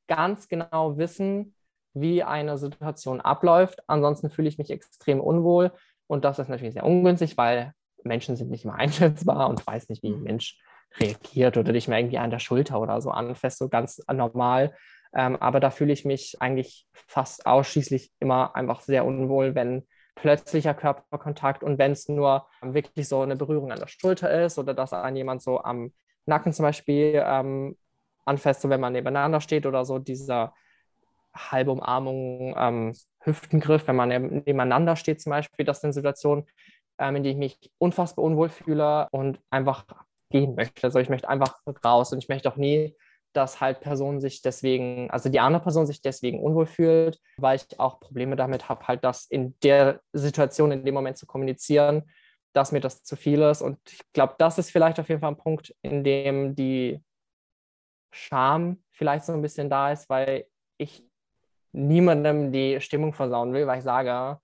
[0.09, 1.54] ganz genau wissen,
[1.92, 3.83] wie eine Situation abläuft.
[3.88, 5.72] Ansonsten fühle ich mich extrem unwohl.
[6.07, 7.72] Und das ist natürlich sehr ungünstig, weil
[8.04, 10.24] Menschen sind nicht immer einschätzbar und weiß nicht, wie ein mhm.
[10.24, 10.58] Mensch
[10.98, 14.74] reagiert oder dich mal irgendwie an der Schulter oder so anfasst, so ganz normal.
[15.12, 20.74] Ähm, aber da fühle ich mich eigentlich fast ausschließlich immer einfach sehr unwohl, wenn plötzlicher
[20.74, 24.92] Körperkontakt und wenn es nur wirklich so eine Berührung an der Schulter ist oder dass
[24.92, 25.92] an jemand so am
[26.26, 27.76] Nacken zum Beispiel ähm,
[28.24, 30.54] anfasst, so wenn man nebeneinander steht oder so dieser
[31.34, 36.46] halbe Umarmung, ähm, Hüftengriff, wenn man nebeneinander steht zum Beispiel, das sind Situationen,
[36.98, 39.85] ähm, in denen ich mich unfassbar unwohl fühle und einfach
[40.30, 40.85] gehen möchte.
[40.85, 42.96] Also ich möchte einfach raus und ich möchte auch nie,
[43.33, 47.80] dass halt Personen sich deswegen, also die andere Person sich deswegen unwohl fühlt, weil ich
[47.80, 52.04] auch Probleme damit habe, halt das in der Situation, in dem Moment zu kommunizieren,
[52.52, 53.61] dass mir das zu viel ist.
[53.61, 57.02] Und ich glaube, das ist vielleicht auf jeden Fall ein Punkt, in dem die
[58.12, 60.46] Scham vielleicht so ein bisschen da ist, weil
[60.78, 61.04] ich
[61.72, 64.40] niemandem die Stimmung versauen will, weil ich sage,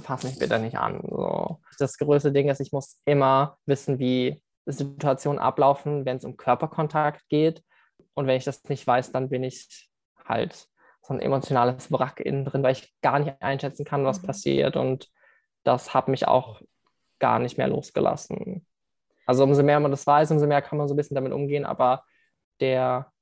[0.00, 1.00] fass mich bitte nicht an.
[1.08, 1.60] So.
[1.78, 7.28] Das größte Ding ist, ich muss immer wissen, wie Situationen ablaufen, wenn es um Körperkontakt
[7.28, 7.62] geht.
[8.14, 9.88] Und wenn ich das nicht weiß, dann bin ich
[10.24, 10.68] halt
[11.02, 14.26] so ein emotionales Wrack innen drin, weil ich gar nicht einschätzen kann, was mhm.
[14.26, 14.76] passiert.
[14.76, 15.08] Und
[15.64, 16.60] das hat mich auch
[17.18, 18.66] gar nicht mehr losgelassen.
[19.26, 21.64] Also umso mehr man das weiß, umso mehr kann man so ein bisschen damit umgehen.
[21.64, 22.04] Aber
[22.60, 23.12] der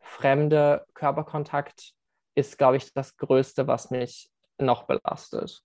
[0.00, 1.92] fremde Körperkontakt
[2.34, 5.62] ist, glaube ich, das Größte, was mich noch belastet.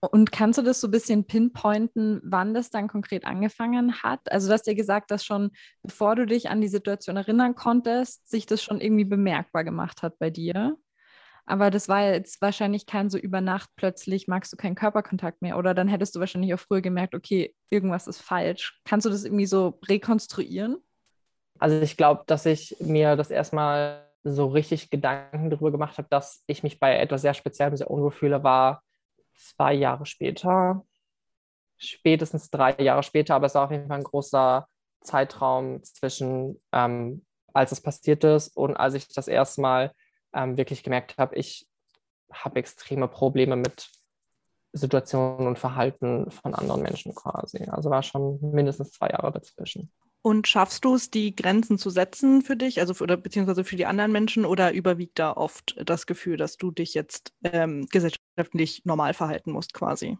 [0.00, 4.32] Und kannst du das so ein bisschen pinpointen, wann das dann konkret angefangen hat?
[4.32, 5.50] Also du hast ja gesagt, dass schon
[5.82, 10.18] bevor du dich an die Situation erinnern konntest, sich das schon irgendwie bemerkbar gemacht hat
[10.18, 10.78] bei dir.
[11.44, 15.58] Aber das war jetzt wahrscheinlich kein so über Nacht plötzlich magst du keinen Körperkontakt mehr
[15.58, 18.80] oder dann hättest du wahrscheinlich auch früher gemerkt, okay, irgendwas ist falsch.
[18.84, 20.78] Kannst du das irgendwie so rekonstruieren?
[21.58, 26.42] Also ich glaube, dass ich mir das erstmal so richtig Gedanken darüber gemacht habe, dass
[26.46, 28.82] ich mich bei etwas sehr Speziellem sehr unwohl fühle, war
[29.34, 30.84] zwei Jahre später,
[31.76, 34.68] spätestens drei Jahre später, aber es war auf jeden Fall ein großer
[35.00, 39.92] Zeitraum zwischen ähm, als es passiert ist und als ich das erste Mal
[40.32, 41.66] ähm, wirklich gemerkt habe, ich
[42.32, 43.90] habe extreme Probleme mit
[44.72, 47.64] Situationen und Verhalten von anderen Menschen quasi.
[47.68, 49.90] Also war schon mindestens zwei Jahre dazwischen.
[50.22, 53.76] Und schaffst du es, die Grenzen zu setzen für dich, also für, oder beziehungsweise für
[53.76, 57.86] die anderen Menschen, oder überwiegt da oft das Gefühl, dass du dich jetzt ähm,
[58.36, 60.18] gesellschaftlich normal verhalten musst, quasi?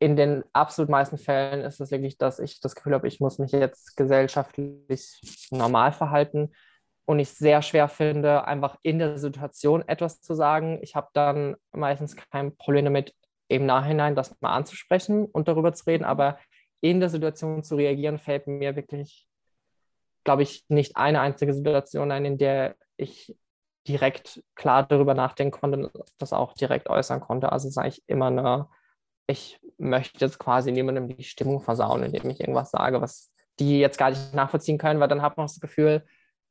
[0.00, 3.38] In den absolut meisten Fällen ist es wirklich, dass ich das Gefühl habe, ich muss
[3.38, 5.20] mich jetzt gesellschaftlich
[5.50, 6.52] normal verhalten
[7.04, 10.78] und ich sehr schwer finde, einfach in der Situation etwas zu sagen.
[10.82, 13.14] Ich habe dann meistens kein Problem damit,
[13.48, 16.38] im Nachhinein das mal anzusprechen und darüber zu reden, aber
[16.80, 19.26] in der Situation zu reagieren, fällt mir wirklich,
[20.22, 23.34] glaube ich, nicht eine einzige Situation ein, in der ich
[23.88, 27.50] direkt klar darüber nachdenken konnte und das auch direkt äußern konnte.
[27.52, 28.68] Also sage ich immer eine,
[29.26, 33.98] ich möchte jetzt quasi niemandem die Stimmung versauen, indem ich irgendwas sage, was die jetzt
[33.98, 36.04] gar nicht nachvollziehen können, weil dann hat man das Gefühl,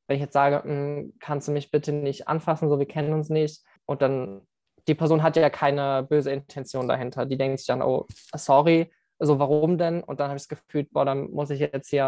[0.08, 3.30] wenn ich jetzt sage, hm, kannst du mich bitte nicht anfassen, so wir kennen uns
[3.30, 4.42] nicht, und dann
[4.88, 7.26] die Person hat ja keine böse Intention dahinter.
[7.26, 10.04] Die denkt sich dann, oh, sorry, also warum denn?
[10.04, 12.06] Und dann habe ich das Gefühl, boah, dann muss ich jetzt hier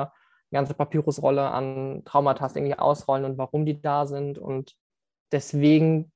[0.52, 4.38] eine ganze Papyrusrolle an Traumata irgendwie ausrollen und warum die da sind.
[4.38, 4.76] Und
[5.32, 6.12] deswegen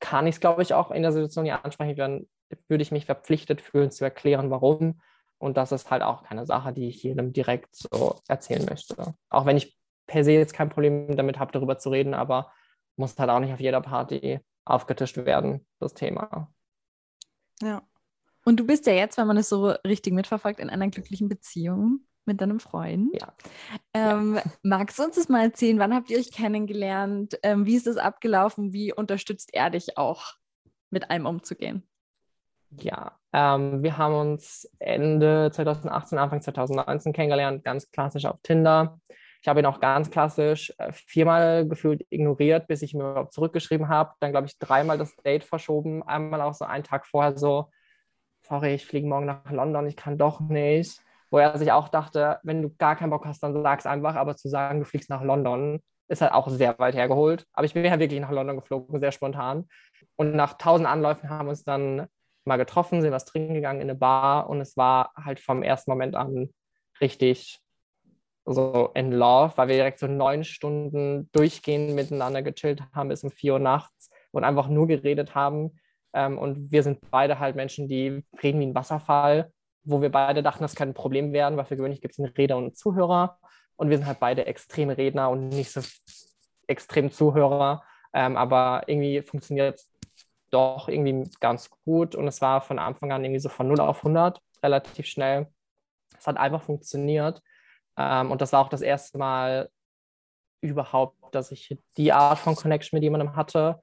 [0.00, 1.96] kann ich es, glaube ich, auch in der Situation hier ansprechen.
[1.96, 2.28] Dann
[2.68, 5.00] würde ich mich verpflichtet fühlen, zu erklären, warum.
[5.38, 9.14] Und das ist halt auch keine Sache, die ich jedem direkt so erzählen möchte.
[9.28, 12.52] Auch wenn ich per se jetzt kein Problem damit habe, darüber zu reden, aber
[12.96, 16.52] muss halt auch nicht auf jeder Party aufgetischt werden, das Thema.
[17.60, 17.82] Ja.
[18.44, 22.00] Und du bist ja jetzt, wenn man es so richtig mitverfolgt, in einer glücklichen Beziehung
[22.24, 23.14] mit deinem Freund.
[23.20, 23.32] Ja.
[23.94, 24.42] Ähm, ja.
[24.62, 25.78] Magst du uns das mal erzählen?
[25.78, 27.38] Wann habt ihr euch kennengelernt?
[27.42, 28.72] Ähm, wie ist es abgelaufen?
[28.72, 30.34] Wie unterstützt er dich auch,
[30.90, 31.86] mit allem umzugehen?
[32.70, 38.98] Ja, ähm, wir haben uns Ende 2018, Anfang 2019 kennengelernt, ganz klassisch auf Tinder.
[39.42, 43.88] Ich habe ihn auch ganz klassisch äh, viermal gefühlt ignoriert, bis ich mir überhaupt zurückgeschrieben
[43.88, 44.12] habe.
[44.20, 46.02] Dann, glaube ich, dreimal das Date verschoben.
[46.04, 47.68] Einmal auch so einen Tag vorher so,
[48.42, 51.00] sorry, ich fliege morgen nach London, ich kann doch nicht.
[51.32, 54.14] Wo er sich auch dachte, wenn du gar keinen Bock hast, dann sag's einfach.
[54.16, 57.46] Aber zu sagen, du fliegst nach London, ist halt auch sehr weit hergeholt.
[57.54, 59.66] Aber ich bin ja wirklich nach London geflogen, sehr spontan.
[60.16, 62.06] Und nach tausend Anläufen haben wir uns dann
[62.44, 65.90] mal getroffen, sind was trinken gegangen in eine Bar und es war halt vom ersten
[65.90, 66.50] Moment an
[67.00, 67.60] richtig
[68.44, 73.30] so in love, weil wir direkt so neun Stunden durchgehend miteinander gechillt haben bis um
[73.30, 75.78] vier Uhr nachts und einfach nur geredet haben.
[76.12, 79.52] Ähm, und wir sind beide halt Menschen, die reden wie ein Wasserfall,
[79.84, 82.32] wo wir beide dachten, das könnte ein Problem werden, weil für gewöhnlich gibt es einen
[82.32, 83.38] Redner und einen Zuhörer.
[83.76, 85.80] Und wir sind halt beide extreme Redner und nicht so
[86.66, 87.82] extrem Zuhörer.
[88.12, 89.90] Ähm, aber irgendwie funktioniert es
[90.50, 92.14] doch irgendwie ganz gut.
[92.14, 95.48] Und es war von Anfang an irgendwie so von 0 auf 100 relativ schnell.
[96.18, 97.42] Es hat einfach funktioniert.
[97.96, 99.70] Ähm, und das war auch das erste Mal
[100.60, 103.80] überhaupt, dass ich die Art von Connection mit jemandem hatte.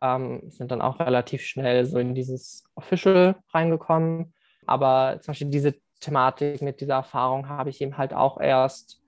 [0.00, 4.32] Ähm, sind dann auch relativ schnell so in dieses Official reingekommen.
[4.66, 9.00] Aber zum Beispiel diese Thematik mit dieser Erfahrung habe ich ihm halt auch erst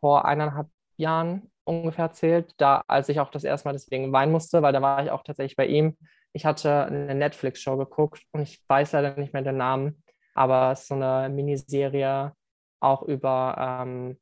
[0.00, 4.62] vor eineinhalb Jahren ungefähr erzählt, da als ich auch das erste Mal deswegen weinen musste,
[4.62, 5.96] weil da war ich auch tatsächlich bei ihm.
[6.32, 10.02] Ich hatte eine Netflix-Show geguckt und ich weiß leider nicht mehr den Namen,
[10.34, 12.32] aber es ist so eine Miniserie
[12.80, 14.18] auch über ähm,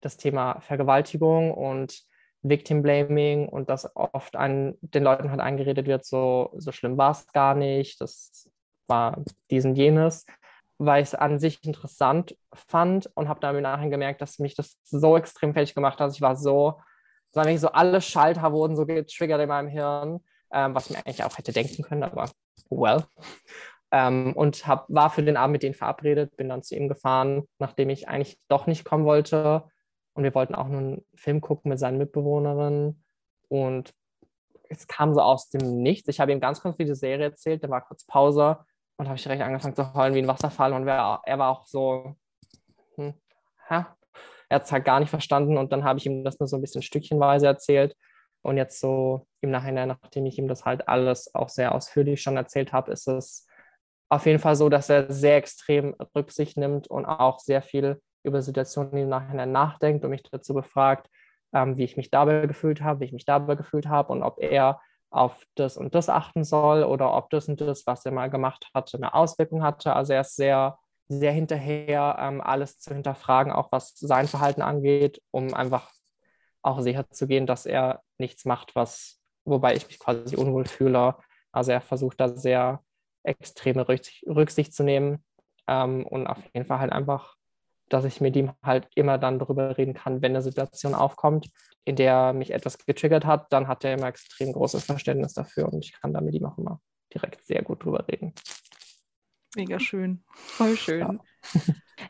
[0.00, 2.02] das Thema Vergewaltigung und
[2.42, 7.10] Victim Blaming und dass oft an den Leuten halt eingeredet wird, so, so schlimm war
[7.10, 8.50] es gar nicht, das
[8.90, 10.26] war dies und jenes,
[10.78, 14.54] weil ich es an sich interessant fand und habe dann im Nachhinein gemerkt, dass mich
[14.54, 16.02] das so extrem fertig gemacht hat.
[16.02, 16.80] Also ich war so,
[17.32, 20.20] sagen so alle Schalter wurden so getriggert in meinem Hirn,
[20.52, 22.30] ähm, was ich mir eigentlich auch hätte denken können, aber
[22.70, 23.04] well.
[23.92, 27.48] Ähm, und hab, war für den Abend mit denen verabredet, bin dann zu ihm gefahren,
[27.58, 29.64] nachdem ich eigentlich doch nicht kommen wollte.
[30.14, 33.02] Und wir wollten auch nur einen Film gucken mit seinen Mitbewohnerinnen.
[33.48, 33.94] Und
[34.68, 36.08] es kam so aus dem Nichts.
[36.08, 38.58] Ich habe ihm ganz kurz diese Serie erzählt, da war kurz Pause
[39.00, 40.74] und habe ich direkt angefangen zu heulen wie ein Wasserfall.
[40.74, 42.16] Und er, er war auch so,
[42.96, 43.14] hm,
[43.66, 43.84] hä?
[44.50, 45.56] er hat es halt gar nicht verstanden.
[45.56, 47.96] Und dann habe ich ihm das nur so ein bisschen stückchenweise erzählt.
[48.42, 52.36] Und jetzt so im Nachhinein, nachdem ich ihm das halt alles auch sehr ausführlich schon
[52.36, 53.46] erzählt habe, ist es
[54.10, 58.42] auf jeden Fall so, dass er sehr extrem Rücksicht nimmt und auch sehr viel über
[58.42, 61.08] Situationen im Nachhinein nachdenkt und mich dazu befragt,
[61.54, 64.42] ähm, wie ich mich dabei gefühlt habe, wie ich mich dabei gefühlt habe und ob
[64.42, 64.78] er
[65.10, 68.70] auf das und das achten soll oder ob das und das, was er mal gemacht
[68.74, 69.94] hatte, eine Auswirkung hatte.
[69.94, 75.20] Also er ist sehr, sehr hinterher, ähm, alles zu hinterfragen, auch was sein Verhalten angeht,
[75.32, 75.90] um einfach
[76.62, 81.16] auch sicher zu gehen, dass er nichts macht, was, wobei ich mich quasi unwohl fühle.
[81.52, 82.82] Also er versucht da sehr
[83.22, 85.24] extreme Rücksicht, Rücksicht zu nehmen
[85.66, 87.34] ähm, und auf jeden Fall halt einfach
[87.90, 91.50] dass ich mit ihm halt immer dann darüber reden kann, wenn eine Situation aufkommt,
[91.84, 95.84] in der mich etwas getriggert hat, dann hat er immer extrem großes Verständnis dafür und
[95.84, 96.80] ich kann da mit ihm auch immer
[97.12, 98.32] direkt sehr gut drüber reden.
[99.56, 100.22] Mega schön.
[100.32, 101.00] Voll schön.
[101.00, 101.18] Ja.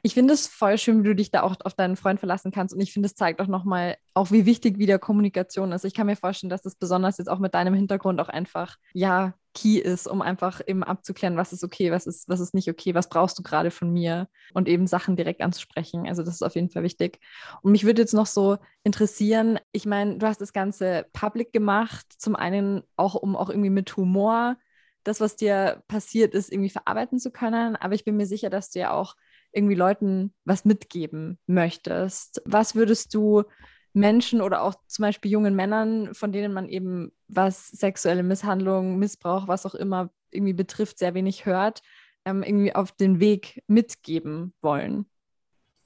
[0.02, 2.74] Ich finde es voll schön, wie du dich da auch auf deinen Freund verlassen kannst.
[2.74, 5.84] Und ich finde, es zeigt auch nochmal, auch wie wichtig wieder Kommunikation ist.
[5.84, 9.34] Ich kann mir vorstellen, dass das besonders jetzt auch mit deinem Hintergrund auch einfach, ja,
[9.52, 12.94] key ist, um einfach eben abzuklären, was ist okay, was ist, was ist nicht okay,
[12.94, 16.06] was brauchst du gerade von mir und eben Sachen direkt anzusprechen.
[16.06, 17.18] Also das ist auf jeden Fall wichtig.
[17.62, 22.06] Und mich würde jetzt noch so interessieren, ich meine, du hast das Ganze public gemacht,
[22.16, 24.56] zum einen auch, um auch irgendwie mit Humor
[25.04, 27.76] das, was dir passiert ist, irgendwie verarbeiten zu können.
[27.76, 29.16] Aber ich bin mir sicher, dass du ja auch
[29.52, 32.42] irgendwie Leuten was mitgeben möchtest.
[32.44, 33.44] Was würdest du
[33.92, 39.48] Menschen oder auch zum Beispiel jungen Männern, von denen man eben was sexuelle Misshandlung, Missbrauch,
[39.48, 41.82] was auch immer irgendwie betrifft, sehr wenig hört,
[42.24, 45.06] ähm, irgendwie auf den Weg mitgeben wollen?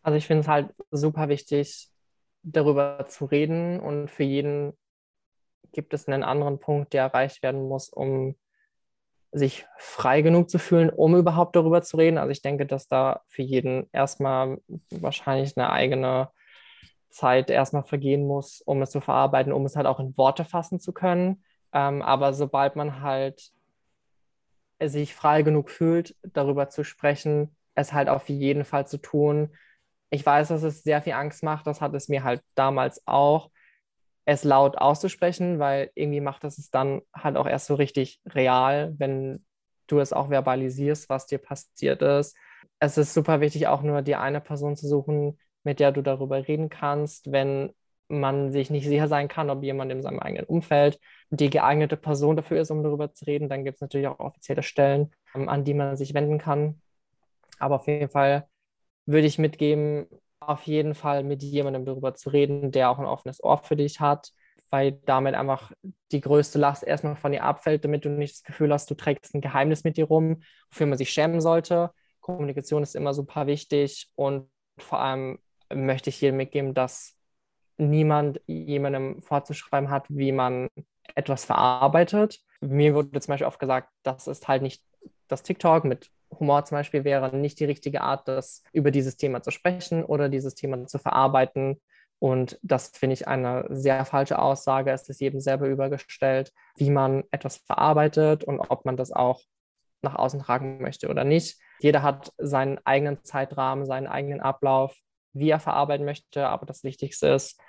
[0.03, 1.89] Also ich finde es halt super wichtig,
[2.43, 4.75] darüber zu reden und für jeden
[5.73, 8.37] gibt es einen anderen Punkt, der erreicht werden muss, um
[9.35, 12.19] sich frei genug zu fühlen, um überhaupt darüber zu reden.
[12.19, 14.59] Also ich denke, dass da für jeden erstmal
[14.91, 16.31] wahrscheinlich eine eigene
[17.11, 20.79] Zeit erstmal vergehen muss, um es zu verarbeiten, um es halt auch in Worte fassen
[20.79, 21.43] zu können.
[21.73, 23.51] Ähm, aber sobald man halt
[24.81, 29.57] sich frei genug fühlt, darüber zu sprechen, es halt auf jeden Fall zu tun.
[30.11, 33.51] Ich weiß, dass es sehr viel Angst macht, das hat es mir halt damals auch
[34.25, 38.95] es laut auszusprechen, weil irgendwie macht das es dann halt auch erst so richtig real,
[38.99, 39.45] wenn
[39.87, 42.37] du es auch verbalisierst, was dir passiert ist.
[42.79, 46.47] Es ist super wichtig, auch nur die eine Person zu suchen, mit der du darüber
[46.49, 47.73] reden kannst, wenn
[48.09, 50.99] man sich nicht sicher sein kann, ob jemand in seinem eigenen Umfeld
[51.31, 53.49] die geeignete Person dafür ist, um darüber zu reden.
[53.49, 56.81] Dann gibt es natürlich auch offizielle Stellen, ähm, an die man sich wenden kann.
[57.59, 58.49] Aber auf jeden Fall
[59.07, 60.07] würde ich mitgeben,
[60.49, 64.01] auf jeden Fall mit jemandem darüber zu reden, der auch ein offenes Ohr für dich
[64.01, 64.31] hat,
[64.71, 65.73] weil damit einfach
[66.13, 69.35] die größte Last erstmal von dir abfällt, damit du nicht das Gefühl hast, du trägst
[69.35, 71.91] ein Geheimnis mit dir rum, wofür man sich schämen sollte.
[72.21, 75.39] Kommunikation ist immer super wichtig und vor allem
[75.73, 77.17] möchte ich jedem mitgeben, dass
[77.77, 80.69] niemand jemandem vorzuschreiben hat, wie man
[81.15, 82.41] etwas verarbeitet.
[82.61, 84.83] Mir wurde zum Beispiel oft gesagt, das ist halt nicht
[85.29, 89.43] das TikTok mit Humor zum Beispiel wäre nicht die richtige Art, das über dieses Thema
[89.43, 91.81] zu sprechen oder dieses Thema zu verarbeiten.
[92.19, 94.91] Und das finde ich eine sehr falsche Aussage.
[94.91, 99.43] Es ist jedem selber übergestellt, wie man etwas verarbeitet und ob man das auch
[100.03, 101.59] nach außen tragen möchte oder nicht.
[101.81, 104.97] Jeder hat seinen eigenen Zeitrahmen, seinen eigenen Ablauf,
[105.33, 106.47] wie er verarbeiten möchte.
[106.47, 107.61] Aber das Wichtigste ist,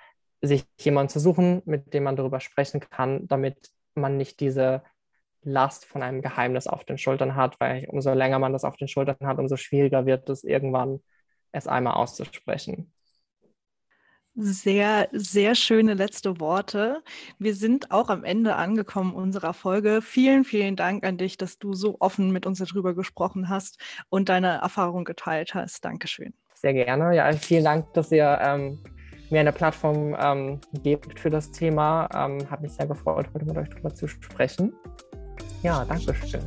[0.42, 4.84] sich jemanden zu suchen, mit dem man darüber sprechen kann, damit man nicht diese
[5.46, 8.88] Last von einem Geheimnis auf den Schultern hat, weil umso länger man das auf den
[8.88, 11.00] Schultern hat, umso schwieriger wird es irgendwann,
[11.52, 12.92] es einmal auszusprechen.
[14.38, 17.02] Sehr, sehr schöne letzte Worte.
[17.40, 20.02] Wir sind auch am Ende angekommen unserer Folge.
[20.02, 23.80] Vielen, vielen Dank an dich, dass du so offen mit uns darüber gesprochen hast
[24.10, 25.86] und deine Erfahrung geteilt hast.
[25.86, 26.34] Dankeschön.
[26.54, 27.16] Sehr gerne.
[27.16, 28.84] Ja, vielen Dank, dass ihr ähm,
[29.30, 32.10] mir eine Plattform ähm, gebt für das Thema.
[32.14, 34.74] Ähm, Hat mich sehr gefreut, heute mit euch darüber zu sprechen.
[35.66, 36.46] Ja, danke schön.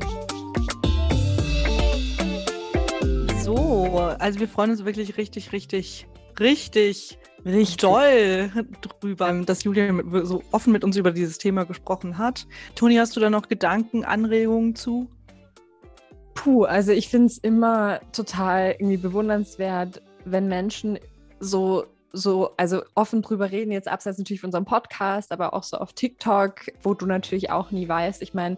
[3.43, 6.07] So, also wir freuen uns wirklich richtig, richtig,
[6.39, 9.93] richtig, richtig doll drüber, dass Julia
[10.23, 12.47] so offen mit uns über dieses Thema gesprochen hat.
[12.77, 15.11] Toni, hast du da noch Gedanken, Anregungen zu?
[16.35, 20.97] Puh, also ich finde es immer total irgendwie bewundernswert, wenn Menschen
[21.41, 25.77] so so, also offen drüber reden, jetzt abseits natürlich von unserem Podcast, aber auch so
[25.77, 28.23] auf TikTok, wo du natürlich auch nie weißt.
[28.23, 28.57] Ich meine,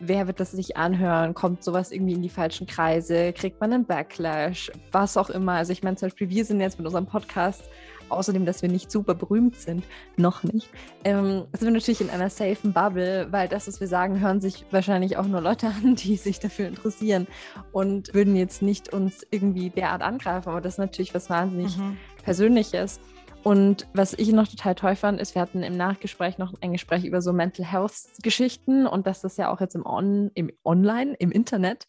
[0.00, 1.34] wer wird das sich anhören?
[1.34, 3.32] Kommt sowas irgendwie in die falschen Kreise?
[3.32, 4.70] Kriegt man einen Backlash?
[4.92, 5.52] Was auch immer.
[5.52, 7.62] Also ich meine zum Beispiel, wir sind jetzt mit unserem Podcast,
[8.08, 9.84] außerdem, dass wir nicht super berühmt sind,
[10.16, 10.68] noch nicht,
[11.04, 14.64] ähm, sind wir natürlich in einer safen Bubble, weil das, was wir sagen, hören sich
[14.70, 17.26] wahrscheinlich auch nur Leute an, die sich dafür interessieren
[17.72, 20.48] und würden jetzt nicht uns irgendwie derart angreifen.
[20.48, 21.96] Aber das ist natürlich was wahnsinnig mhm.
[22.22, 23.00] Persönliches.
[23.48, 27.06] Und was ich noch total toll fand, ist, wir hatten im Nachgespräch noch ein Gespräch
[27.06, 31.14] über so Mental Health Geschichten und dass das ja auch jetzt im, On im Online,
[31.18, 31.86] im Internet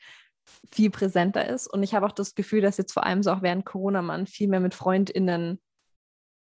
[0.72, 1.68] viel präsenter ist.
[1.68, 4.26] Und ich habe auch das Gefühl, dass jetzt vor allem so auch während Corona man
[4.26, 5.60] viel mehr mit FreundInnen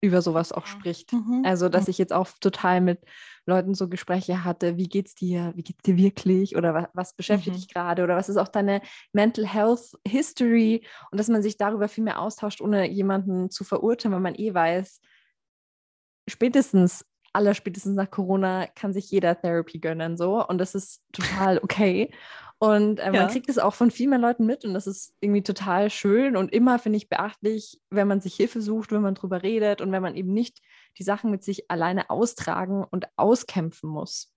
[0.05, 1.13] über sowas auch spricht.
[1.13, 1.43] Mhm.
[1.45, 2.99] Also, dass ich jetzt auch total mit
[3.45, 7.55] Leuten so Gespräche hatte, wie geht's dir, wie geht's dir wirklich oder was, was beschäftigt
[7.55, 7.59] mhm.
[7.59, 8.81] dich gerade oder was ist auch deine
[9.13, 14.13] Mental Health History und dass man sich darüber viel mehr austauscht, ohne jemanden zu verurteilen,
[14.13, 14.99] weil man eh weiß,
[16.27, 21.59] spätestens, aller spätestens nach Corona kann sich jeder Therapy gönnen so und das ist total
[21.63, 22.11] okay.
[22.65, 23.11] Und äh, Ja.
[23.11, 26.35] man kriegt es auch von viel mehr Leuten mit und das ist irgendwie total schön
[26.37, 29.91] und immer finde ich beachtlich, wenn man sich Hilfe sucht, wenn man drüber redet und
[29.91, 30.61] wenn man eben nicht
[30.97, 34.31] die Sachen mit sich alleine austragen und auskämpfen muss.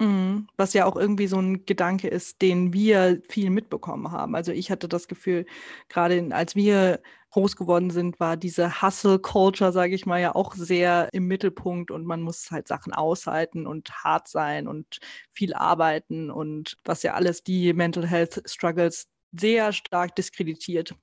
[0.00, 0.46] Mhm.
[0.56, 4.36] Was ja auch irgendwie so ein Gedanke ist, den wir viel mitbekommen haben.
[4.36, 5.44] Also ich hatte das Gefühl,
[5.88, 7.00] gerade als wir
[7.30, 12.06] groß geworden sind, war diese Hustle-Culture, sage ich mal, ja auch sehr im Mittelpunkt und
[12.06, 14.98] man muss halt Sachen aushalten und hart sein und
[15.32, 20.94] viel arbeiten und was ja alles die Mental Health Struggles sehr stark diskreditiert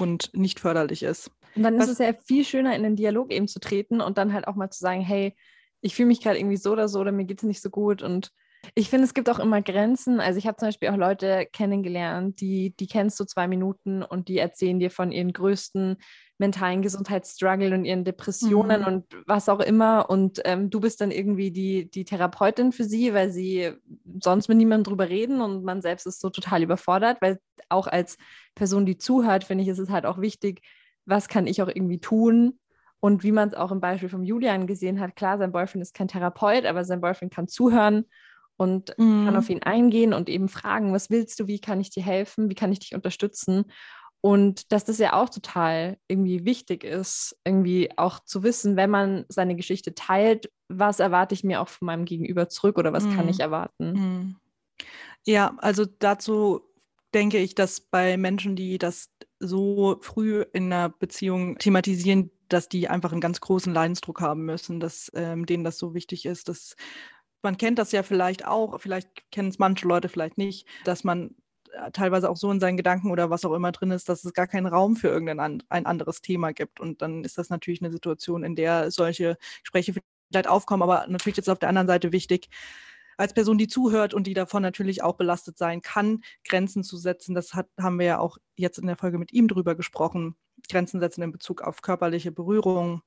[0.00, 1.30] und nicht förderlich ist.
[1.54, 4.18] Und dann Was- ist es ja viel schöner, in den Dialog eben zu treten und
[4.18, 5.36] dann halt auch mal zu sagen, hey,
[5.80, 8.02] ich fühle mich gerade irgendwie so oder so oder mir geht es nicht so gut.
[8.02, 8.32] Und
[8.74, 10.20] ich finde, es gibt auch immer Grenzen.
[10.20, 14.28] Also ich habe zum Beispiel auch Leute kennengelernt, die, die kennst du zwei Minuten und
[14.28, 15.96] die erzählen dir von ihren größten
[16.38, 18.86] mentalen Gesundheitsstruggle und ihren Depressionen Mhm.
[18.86, 20.08] und was auch immer.
[20.08, 23.72] Und ähm, du bist dann irgendwie die, die Therapeutin für sie, weil sie
[24.20, 27.38] sonst mit niemandem drüber reden und man selbst ist so total überfordert, weil
[27.68, 28.16] auch als
[28.54, 30.62] Person, die zuhört, finde ich, ist es halt auch wichtig,
[31.06, 32.58] was kann ich auch irgendwie tun?
[33.00, 35.94] Und wie man es auch im Beispiel vom Julian gesehen hat, klar, sein Boyfriend ist
[35.94, 38.06] kein Therapeut, aber sein Boyfriend kann zuhören
[38.58, 39.38] und kann Mhm.
[39.38, 42.56] auf ihn eingehen und eben fragen, was willst du, wie kann ich dir helfen, wie
[42.56, 43.66] kann ich dich unterstützen?
[44.20, 49.24] Und dass das ja auch total irgendwie wichtig ist, irgendwie auch zu wissen, wenn man
[49.28, 53.28] seine Geschichte teilt, was erwarte ich mir auch von meinem Gegenüber zurück oder was kann
[53.28, 53.30] Mhm.
[53.30, 54.02] ich erwarten?
[54.02, 54.36] Mhm.
[55.26, 56.62] Ja, also dazu
[57.14, 62.88] denke ich, dass bei Menschen, die das so früh in einer Beziehung thematisieren, dass die
[62.88, 66.48] einfach einen ganz großen Leidensdruck haben müssen, dass ähm, denen das so wichtig ist.
[66.48, 66.76] Dass,
[67.42, 71.34] man kennt das ja vielleicht auch, vielleicht kennen es manche Leute vielleicht nicht, dass man
[71.72, 74.32] äh, teilweise auch so in seinen Gedanken oder was auch immer drin ist, dass es
[74.32, 76.80] gar keinen Raum für irgendein ein anderes Thema gibt.
[76.80, 79.94] Und dann ist das natürlich eine Situation, in der solche Gespräche
[80.30, 82.48] vielleicht aufkommen, aber natürlich es auf der anderen Seite wichtig,
[83.16, 87.34] als Person, die zuhört und die davon natürlich auch belastet sein kann, Grenzen zu setzen.
[87.34, 90.36] Das hat, haben wir ja auch jetzt in der Folge mit ihm drüber gesprochen.
[90.70, 93.02] Grenzen setzen in Bezug auf körperliche Berührung,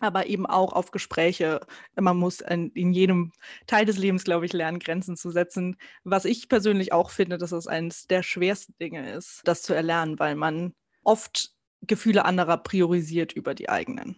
[0.00, 1.60] aber eben auch auf Gespräche.
[1.94, 3.32] Man muss in, in jedem
[3.66, 5.76] Teil des Lebens, glaube ich, lernen, Grenzen zu setzen.
[6.04, 10.18] Was ich persönlich auch finde, dass es eines der schwersten Dinge ist, das zu erlernen,
[10.18, 10.74] weil man
[11.04, 11.50] oft
[11.82, 14.16] Gefühle anderer priorisiert über die eigenen.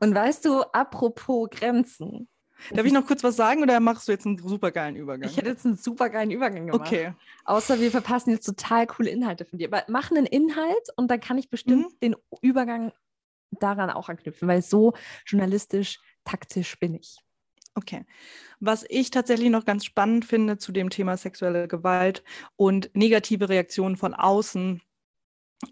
[0.00, 2.28] Und weißt du, apropos Grenzen,
[2.72, 5.30] Darf ich noch kurz was sagen oder machst du jetzt einen supergeilen Übergang?
[5.30, 6.88] ich hätte jetzt einen super geilen Übergang gemacht.
[6.88, 7.12] okay.
[7.44, 9.68] Außer wir verpassen jetzt total coole Inhalte von dir.
[9.68, 11.98] Aber mach einen Inhalt und dann kann ich bestimmt Mhm.
[12.02, 12.90] den Übergang
[13.50, 14.94] daran auch anknüpfen, weil so
[15.26, 17.18] journalistisch, taktisch bin ich.
[17.74, 18.04] Okay.
[18.60, 22.24] Was ich tatsächlich noch ganz spannend finde zu dem Thema sexuelle Gewalt
[22.56, 24.82] und negative Reaktionen von außen,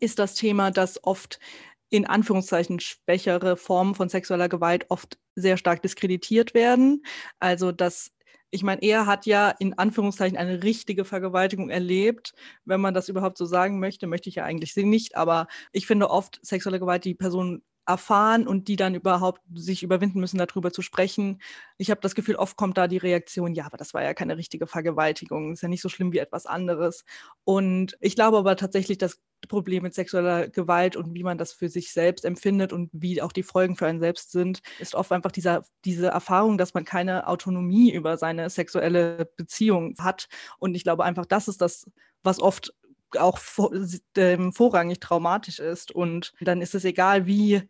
[0.00, 1.40] ist das Thema, dass oft
[1.88, 7.04] in Anführungszeichen schwächere Formen von sexueller Gewalt oft sehr stark diskreditiert werden.
[7.38, 8.12] Also dass
[8.50, 12.34] ich meine, er hat ja in Anführungszeichen eine richtige Vergewaltigung erlebt.
[12.64, 15.16] Wenn man das überhaupt so sagen möchte, möchte ich ja eigentlich sie nicht.
[15.16, 20.20] Aber ich finde oft sexuelle Gewalt, die Personen erfahren und die dann überhaupt sich überwinden
[20.20, 21.40] müssen, darüber zu sprechen.
[21.78, 24.36] Ich habe das Gefühl, oft kommt da die Reaktion, ja, aber das war ja keine
[24.36, 27.04] richtige Vergewaltigung, ist ja nicht so schlimm wie etwas anderes.
[27.44, 31.68] Und ich glaube aber tatsächlich, das Problem mit sexueller Gewalt und wie man das für
[31.68, 35.30] sich selbst empfindet und wie auch die Folgen für einen selbst sind, ist oft einfach
[35.30, 40.28] dieser, diese Erfahrung, dass man keine Autonomie über seine sexuelle Beziehung hat.
[40.58, 41.90] Und ich glaube einfach, das ist das,
[42.22, 42.72] was oft
[43.18, 43.72] auch vor,
[44.16, 45.92] ähm, vorrangig traumatisch ist.
[45.92, 47.62] Und dann ist es egal, wie,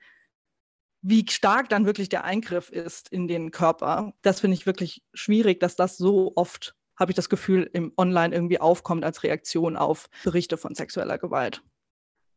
[1.03, 4.13] wie stark dann wirklich der Eingriff ist in den Körper.
[4.23, 8.35] Das finde ich wirklich schwierig, dass das so oft, habe ich das Gefühl, im Online
[8.35, 11.63] irgendwie aufkommt als Reaktion auf Berichte von sexueller Gewalt.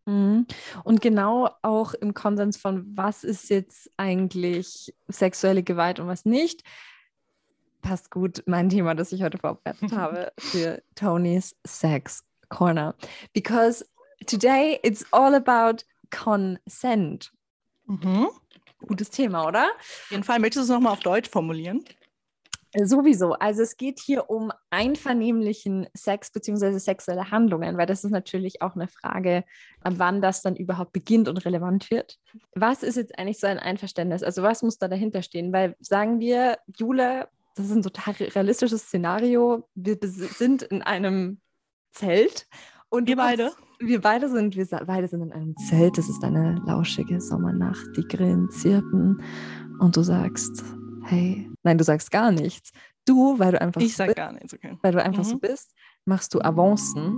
[0.06, 0.45] Mhm.
[0.84, 6.64] Und genau auch im Konsens von, was ist jetzt eigentlich sexuelle Gewalt und was nicht,
[7.82, 12.95] passt gut mein Thema, das ich heute vorbereitet habe für Tonys Sex Corner.
[13.34, 13.86] Because
[14.26, 17.32] today it's all about consent.
[17.88, 18.28] Mhm.
[18.88, 19.68] Gutes Thema, oder?
[19.78, 20.39] Auf jeden Fall.
[20.39, 21.84] Möchtest du es nochmal auf Deutsch formulieren?
[22.84, 23.34] Sowieso.
[23.34, 26.78] Also es geht hier um einvernehmlichen Sex bzw.
[26.78, 29.43] sexuelle Handlungen, weil das ist natürlich auch eine Frage,
[29.84, 32.20] wann das dann überhaupt beginnt und relevant wird.
[32.54, 34.22] Was ist jetzt eigentlich so ein Einverständnis?
[34.22, 35.52] Also was muss da dahinter stehen?
[35.52, 39.68] Weil sagen wir, Jule, das ist ein total realistisches Szenario.
[39.74, 41.41] Wir sind in einem
[41.92, 42.48] Zelt
[42.90, 43.52] und Wir beide?
[43.80, 45.98] Wir beide sind, wir beide sind in einem Zelt.
[45.98, 47.86] Es ist eine lauschige Sommernacht.
[47.96, 49.22] Die Grillen zirpen
[49.80, 50.64] und du sagst,
[51.06, 52.72] hey, nein, du sagst gar nichts.
[53.06, 54.78] Du, weil du einfach Ich so sage bist, gar nichts, okay.
[54.82, 55.40] weil du einfach so Mhm.
[55.40, 55.74] bist,
[56.06, 57.14] machst du Avancen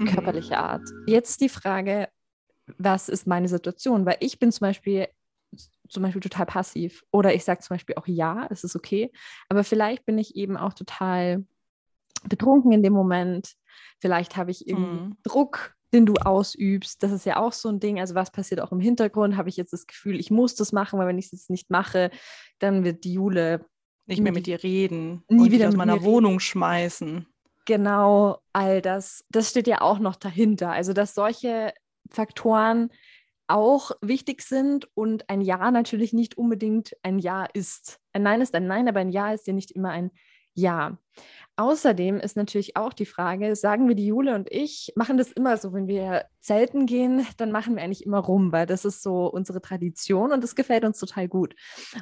[0.00, 0.06] Mhm.
[0.06, 0.82] körperlicher Art.
[1.06, 2.08] Jetzt die Frage,
[2.78, 4.06] was ist meine Situation?
[4.06, 5.08] Weil ich bin zum Beispiel
[5.88, 9.12] zum Beispiel total passiv oder ich sage zum Beispiel auch ja, es ist okay,
[9.50, 11.44] aber vielleicht bin ich eben auch total
[12.28, 13.54] betrunken in dem Moment.
[14.00, 15.16] Vielleicht habe ich irgendwie mhm.
[15.22, 17.02] Druck, den du ausübst.
[17.02, 18.00] Das ist ja auch so ein Ding.
[18.00, 19.36] Also was passiert auch im Hintergrund?
[19.36, 21.70] Habe ich jetzt das Gefühl, ich muss das machen, weil wenn ich es jetzt nicht
[21.70, 22.10] mache,
[22.58, 23.64] dann wird die Jule
[24.06, 26.40] nicht mehr mit dir reden, nie wieder aus meiner Wohnung reden.
[26.40, 27.26] schmeißen.
[27.64, 30.70] Genau, all das, das steht ja auch noch dahinter.
[30.70, 31.72] Also dass solche
[32.10, 32.90] Faktoren
[33.46, 38.00] auch wichtig sind und ein Ja natürlich nicht unbedingt ein Ja ist.
[38.12, 40.10] Ein Nein ist ein Nein, aber ein Ja ist ja nicht immer ein
[40.54, 40.98] Ja.
[41.56, 45.56] Außerdem ist natürlich auch die Frage, sagen wir die Jule und ich, machen das immer
[45.56, 49.30] so, wenn wir zelten gehen, dann machen wir eigentlich immer rum, weil das ist so
[49.30, 51.54] unsere Tradition und das gefällt uns total gut.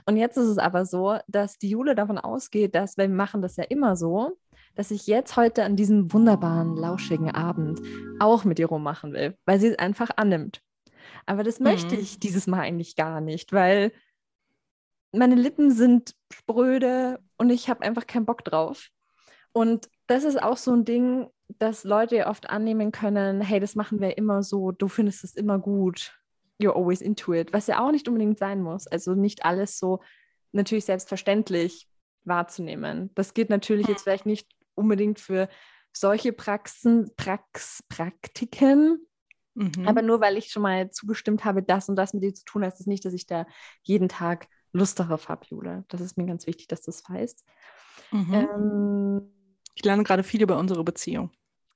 [0.07, 3.43] Und jetzt ist es aber so, dass die Jule davon ausgeht, dass, weil wir machen
[3.43, 4.39] das ja immer so,
[4.75, 7.79] dass ich jetzt heute an diesem wunderbaren, lauschigen Abend
[8.21, 10.63] auch mit ihr rummachen will, weil sie es einfach annimmt.
[11.27, 11.65] Aber das mhm.
[11.65, 13.93] möchte ich dieses Mal eigentlich gar nicht, weil
[15.13, 18.89] meine Lippen sind spröde und ich habe einfach keinen Bock drauf.
[19.53, 24.01] Und das ist auch so ein Ding, dass Leute oft annehmen können, hey, das machen
[24.01, 26.19] wir immer so, du findest es immer gut,
[26.61, 28.87] you're always into it, was ja auch nicht unbedingt sein muss.
[28.87, 30.01] Also nicht alles so
[30.53, 31.89] natürlich selbstverständlich
[32.25, 33.11] wahrzunehmen.
[33.15, 35.49] Das geht natürlich jetzt vielleicht nicht unbedingt für
[35.93, 39.07] solche Praxen, Prax, Praktiken,
[39.55, 39.87] mhm.
[39.87, 42.65] aber nur weil ich schon mal zugestimmt habe, das und das mit dir zu tun,
[42.65, 43.47] heißt es das nicht, dass ich da
[43.83, 45.85] jeden Tag Lust darauf habe, Jule.
[45.89, 47.45] Das ist mir ganz wichtig, dass du das weißt.
[48.11, 48.35] Mhm.
[48.35, 49.23] Ähm,
[49.75, 51.31] ich lerne gerade viel über unsere Beziehung.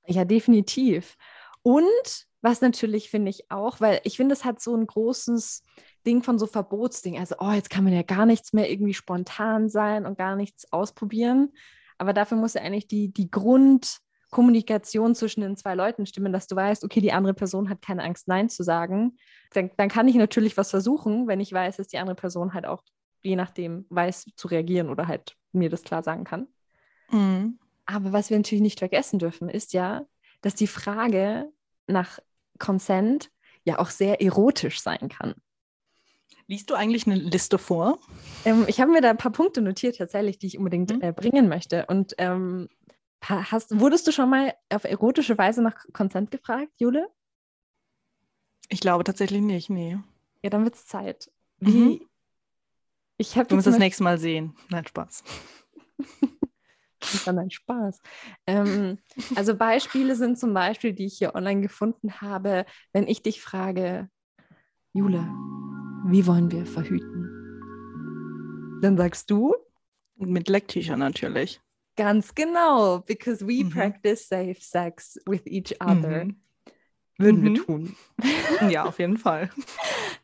[0.05, 1.17] Ja, definitiv.
[1.61, 5.63] Und was natürlich finde ich auch, weil ich finde, es hat so ein großes
[6.05, 7.17] Ding von so Verbotsding.
[7.19, 10.71] Also, oh, jetzt kann man ja gar nichts mehr irgendwie spontan sein und gar nichts
[10.71, 11.51] ausprobieren.
[11.97, 13.29] Aber dafür muss ja eigentlich die, die
[14.29, 18.03] Grundkommunikation zwischen den zwei Leuten stimmen, dass du weißt, okay, die andere Person hat keine
[18.03, 19.17] Angst, Nein zu sagen.
[19.53, 22.65] Dann, dann kann ich natürlich was versuchen, wenn ich weiß, dass die andere Person halt
[22.65, 22.83] auch
[23.23, 26.47] je nachdem weiß zu reagieren oder halt mir das klar sagen kann.
[27.11, 27.59] Mhm.
[27.85, 30.05] Aber was wir natürlich nicht vergessen dürfen, ist ja,
[30.41, 31.49] dass die Frage
[31.87, 32.19] nach
[32.59, 33.31] Consent
[33.63, 35.35] ja auch sehr erotisch sein kann.
[36.47, 37.99] Liest du eigentlich eine Liste vor?
[38.45, 41.01] Ähm, ich habe mir da ein paar Punkte notiert, tatsächlich, die ich unbedingt mhm.
[41.01, 41.85] äh, bringen möchte.
[41.87, 42.69] Und ähm,
[43.21, 47.09] hast, wurdest du schon mal auf erotische Weise nach Consent gefragt, Jule?
[48.69, 49.97] Ich glaube tatsächlich nicht, nee.
[50.43, 51.31] Ja, dann wird es Zeit.
[51.59, 51.99] Wie?
[51.99, 52.01] Mhm.
[53.17, 54.55] Ich du musst das nächste Mal sehen.
[54.69, 55.23] Nein, Spaß.
[56.99, 58.01] Das ist dann ein Spaß.
[58.47, 58.97] Ähm,
[59.35, 64.09] also Beispiele sind zum Beispiel, die ich hier online gefunden habe, wenn ich dich frage,
[64.93, 65.19] Jule,
[66.07, 67.29] wie wollen wir verhüten?
[68.81, 69.55] Dann sagst du?
[70.15, 71.61] Mit Lecktüchern natürlich.
[71.97, 73.69] Ganz genau, because we mhm.
[73.71, 76.25] practice safe sex with each other.
[76.25, 76.35] Mhm.
[77.17, 77.43] Würden mhm.
[77.43, 77.95] wir tun.
[78.69, 79.49] Ja, auf jeden Fall.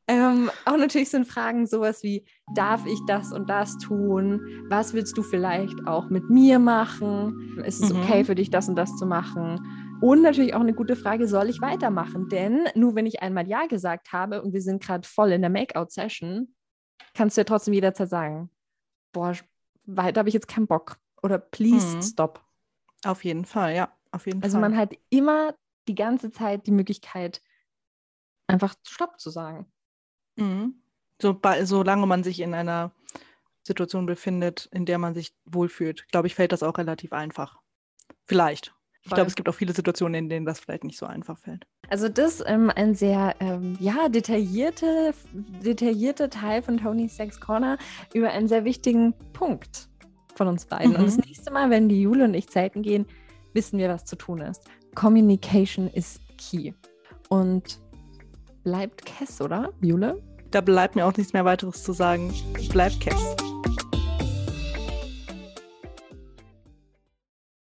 [0.08, 4.66] ähm, auch natürlich sind Fragen sowas wie, darf ich das und das tun?
[4.70, 7.62] Was willst du vielleicht auch mit mir machen?
[7.66, 8.02] Ist es mhm.
[8.02, 9.60] okay für dich, das und das zu machen?
[10.02, 12.28] Und natürlich auch eine gute Frage, soll ich weitermachen?
[12.30, 15.50] Denn nur wenn ich einmal Ja gesagt habe und wir sind gerade voll in der
[15.50, 16.54] Make-out-Session,
[17.14, 18.50] kannst du ja trotzdem jederzeit sagen,
[19.12, 19.34] boah,
[19.86, 20.98] weiter habe ich jetzt keinen Bock.
[21.24, 22.02] Oder please mhm.
[22.02, 22.44] stop.
[23.04, 23.92] Auf jeden Fall, ja.
[24.12, 24.70] Auf jeden also Fall.
[24.70, 25.56] man hat immer
[25.88, 27.42] die ganze Zeit die Möglichkeit,
[28.48, 29.66] einfach Stopp zu sagen.
[30.36, 30.76] Mhm.
[31.22, 32.92] So, solange man sich in einer
[33.64, 37.60] Situation befindet, in der man sich wohlfühlt, glaube ich, fällt das auch relativ einfach.
[38.26, 38.76] Vielleicht.
[39.06, 41.68] Ich glaube, es gibt auch viele Situationen, in denen das vielleicht nicht so einfach fällt.
[41.90, 47.78] Also das ist ähm, ein sehr ähm, ja, detaillierte, detaillierter Teil von Tony's Sex Corner
[48.14, 49.90] über einen sehr wichtigen Punkt
[50.36, 50.92] von uns beiden.
[50.92, 50.98] Mhm.
[50.98, 53.06] Und das nächste Mal, wenn die Jule und ich zelten gehen,
[53.54, 54.64] wissen wir, was zu tun ist.
[54.96, 56.74] Communication is key.
[57.30, 57.80] Und
[58.64, 60.22] bleibt Kess, oder, Jule?
[60.52, 62.34] Da bleibt mir auch nichts mehr weiteres zu sagen.
[62.72, 63.36] Bleibt Kess.